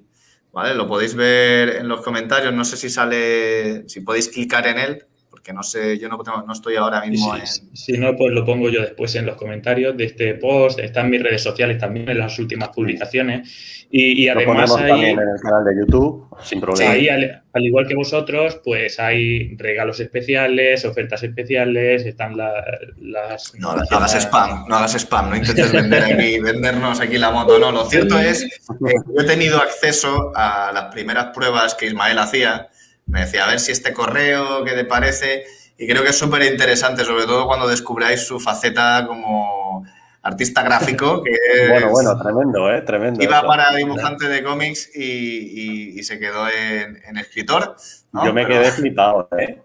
[0.53, 0.75] ¿vale?
[0.75, 5.07] Lo podéis ver en los comentarios, no sé si sale, si podéis clicar en él,
[5.49, 7.47] porque no sé, yo no, no estoy ahora mismo en...
[7.47, 11.11] Si no, pues lo pongo yo después en los comentarios de este post, está en
[11.11, 13.87] mis redes sociales también, en las últimas publicaciones.
[13.91, 16.91] Y, además ahí, también en el canal de YouTube, sin problema.
[16.91, 23.55] Ahí, al, igual que vosotros, pues hay regalos especiales, ofertas especiales, están las...
[23.55, 27.59] No, hagas spam, no hagas spam, no intentes vender aquí, vendernos aquí la moto.
[27.59, 32.19] No, lo cierto es que yo he tenido acceso a las primeras pruebas que Ismael
[32.19, 32.69] hacía.
[33.09, 35.45] Me decía, a ver si este correo, ¿qué te parece?
[35.79, 39.85] Y creo que es súper interesante, sobre todo cuando descubráis su faceta como
[40.21, 41.31] artista gráfico, que
[41.71, 42.83] Bueno, bueno, tremendo, ¿eh?
[42.83, 43.23] Tremendo.
[43.23, 43.47] iba eso.
[43.47, 47.77] para dibujante de cómics y, y- y se quedó en, en escritor.
[48.13, 48.27] ¿no?
[48.27, 49.63] Yo me Pero- quedé flipado, ¿eh?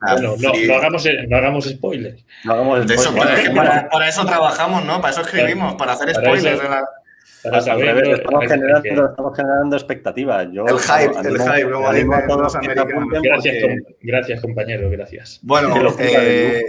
[0.00, 0.66] Ah, Bueno, no, sí.
[0.66, 2.24] no hagamos, no hagamos spoilers.
[2.44, 3.26] No hagamos De eso, spoilers.
[3.30, 5.00] para, es que para- para eso trabajamos, ¿no?
[5.00, 6.54] Para eso escribimos, para hacer Para spoilers.
[6.54, 6.84] eso- de la-
[7.42, 10.44] Para Al saber revés, estamos, generando, estamos generando expectativa.
[10.44, 13.04] Yo, El hype, animo- el hype, animo a todos los americanos.
[13.22, 15.40] Gracias, porque- com- gracias, compañero, gracias.
[15.42, 16.62] Bueno, eh,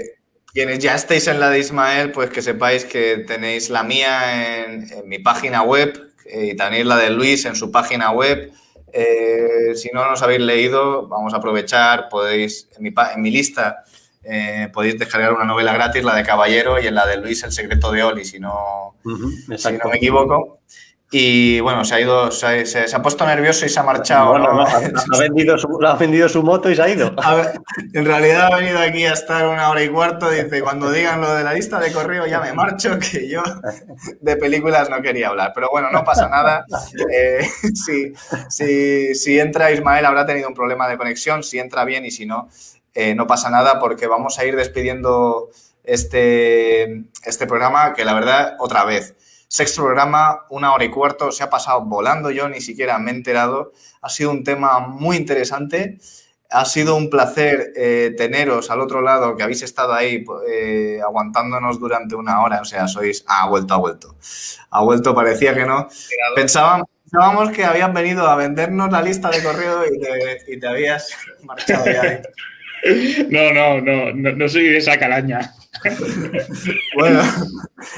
[0.51, 4.91] quienes ya estéis en la de Ismael, pues que sepáis que tenéis la mía en,
[4.91, 5.93] en mi página web
[6.25, 8.51] eh, y también la de Luis en su página web.
[8.91, 13.31] Eh, si no nos habéis leído, vamos a aprovechar, podéis, en mi, pa- en mi
[13.31, 13.83] lista,
[14.23, 17.51] eh, podéis descargar una novela gratis, la de Caballero, y en la de Luis, El
[17.51, 18.95] secreto de Oli, si no,
[19.57, 20.59] si no me equivoco.
[21.15, 23.83] Y bueno, se ha ido, se ha, se- se ha puesto nervioso y se ha
[23.83, 24.31] marchado.
[24.31, 24.63] Bueno, ¿no?
[24.63, 24.79] no, ha,
[25.19, 27.11] vendido su, ha vendido su moto y se ha ido.
[27.15, 27.51] Ver,
[27.93, 30.27] en realidad ha venido aquí a estar una hora y cuarto.
[30.31, 33.43] Dice, cuando digan lo de la lista de correo ya me marcho, que yo
[34.21, 35.51] de películas no quería hablar.
[35.53, 36.65] Pero bueno, no pasa nada.
[37.11, 38.11] Eh, si,
[38.49, 42.25] si, si entra Ismael habrá tenido un problema de conexión, si entra bien y si
[42.25, 42.49] no,
[42.93, 45.49] eh, no pasa nada porque vamos a ir despidiendo
[45.83, 49.15] este, este programa que la verdad, otra vez.
[49.47, 53.13] Sexto programa, una hora y cuarto, se ha pasado volando, yo ni siquiera me he
[53.13, 53.71] enterado.
[54.01, 55.99] Ha sido un tema muy interesante.
[56.49, 61.79] Ha sido un placer eh, teneros al otro lado, que habéis estado ahí eh, aguantándonos
[61.79, 62.61] durante una hora.
[62.61, 63.23] O sea, sois.
[63.27, 64.15] Ah, ha vuelto, ha vuelto.
[64.71, 65.87] Ha vuelto, parecía que no.
[66.35, 70.67] Pensábamos, pensábamos que habían venido a vendernos la lista de correo y te, y te
[70.67, 71.11] habías
[71.43, 72.21] marchado ya.
[73.29, 75.53] No, no, no, no, soy de esa calaña.
[76.95, 77.21] Bueno,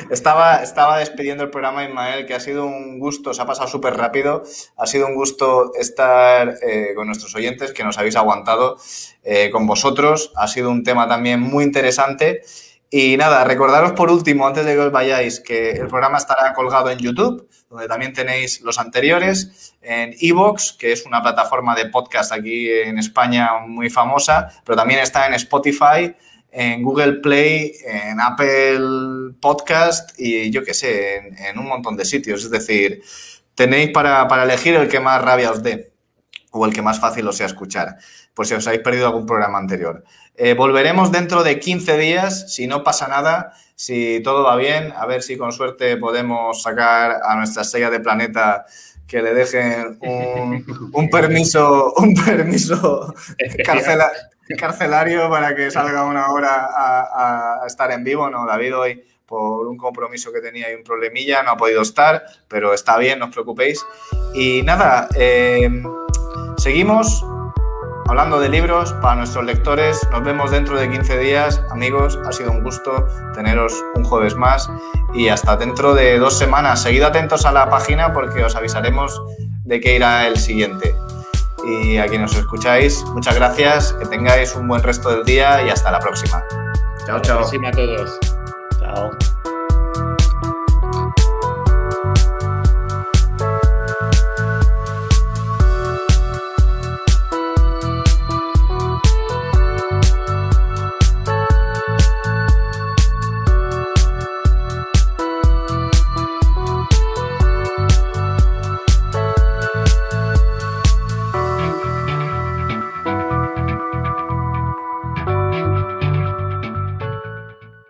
[0.10, 3.96] estaba, estaba despidiendo el programa Ismael, que ha sido un gusto, se ha pasado súper
[3.96, 4.44] rápido,
[4.78, 8.78] ha sido un gusto estar eh, con nuestros oyentes, que nos habéis aguantado
[9.24, 12.42] eh, con vosotros, ha sido un tema también muy interesante.
[12.90, 16.90] Y nada, recordaros por último, antes de que os vayáis, que el programa estará colgado
[16.90, 22.32] en YouTube, donde también tenéis los anteriores, en Evox, que es una plataforma de podcast
[22.32, 26.16] aquí en España muy famosa, pero también está en Spotify,
[26.52, 32.06] en Google Play, en Apple Podcast y yo qué sé, en, en, un montón de
[32.06, 32.46] sitios.
[32.46, 33.04] Es decir,
[33.56, 35.95] tenéis para, para, elegir el que más rabia os dé
[36.58, 37.98] o el que más fácil os sea escuchar,
[38.34, 40.04] por si os habéis perdido algún programa anterior.
[40.36, 45.06] Eh, volveremos dentro de 15 días, si no pasa nada, si todo va bien, a
[45.06, 48.66] ver si con suerte podemos sacar a nuestra estrella de planeta
[49.06, 53.14] que le dejen un, un permiso, un permiso
[53.64, 54.10] carcela,
[54.58, 58.30] carcelario para que salga una hora a, a, estar en vivo.
[58.30, 62.24] No, David hoy por un compromiso que tenía y un problemilla no ha podido estar,
[62.48, 63.84] pero está bien, no os preocupéis.
[64.34, 65.70] Y nada, eh,
[66.58, 67.26] seguimos
[68.08, 70.08] hablando de libros para nuestros lectores.
[70.12, 71.62] Nos vemos dentro de 15 días.
[71.72, 74.70] Amigos, ha sido un gusto teneros un jueves más
[75.14, 76.82] y hasta dentro de dos semanas.
[76.82, 79.22] Seguid atentos a la página porque os avisaremos
[79.64, 80.96] de qué irá el siguiente.
[81.68, 85.70] Y a quienes os escucháis, muchas gracias, que tengáis un buen resto del día y
[85.70, 86.44] hasta la próxima.
[87.06, 87.20] Chao, chao.
[87.20, 88.20] Hasta la próxima a todos.
[88.80, 89.35] Chao.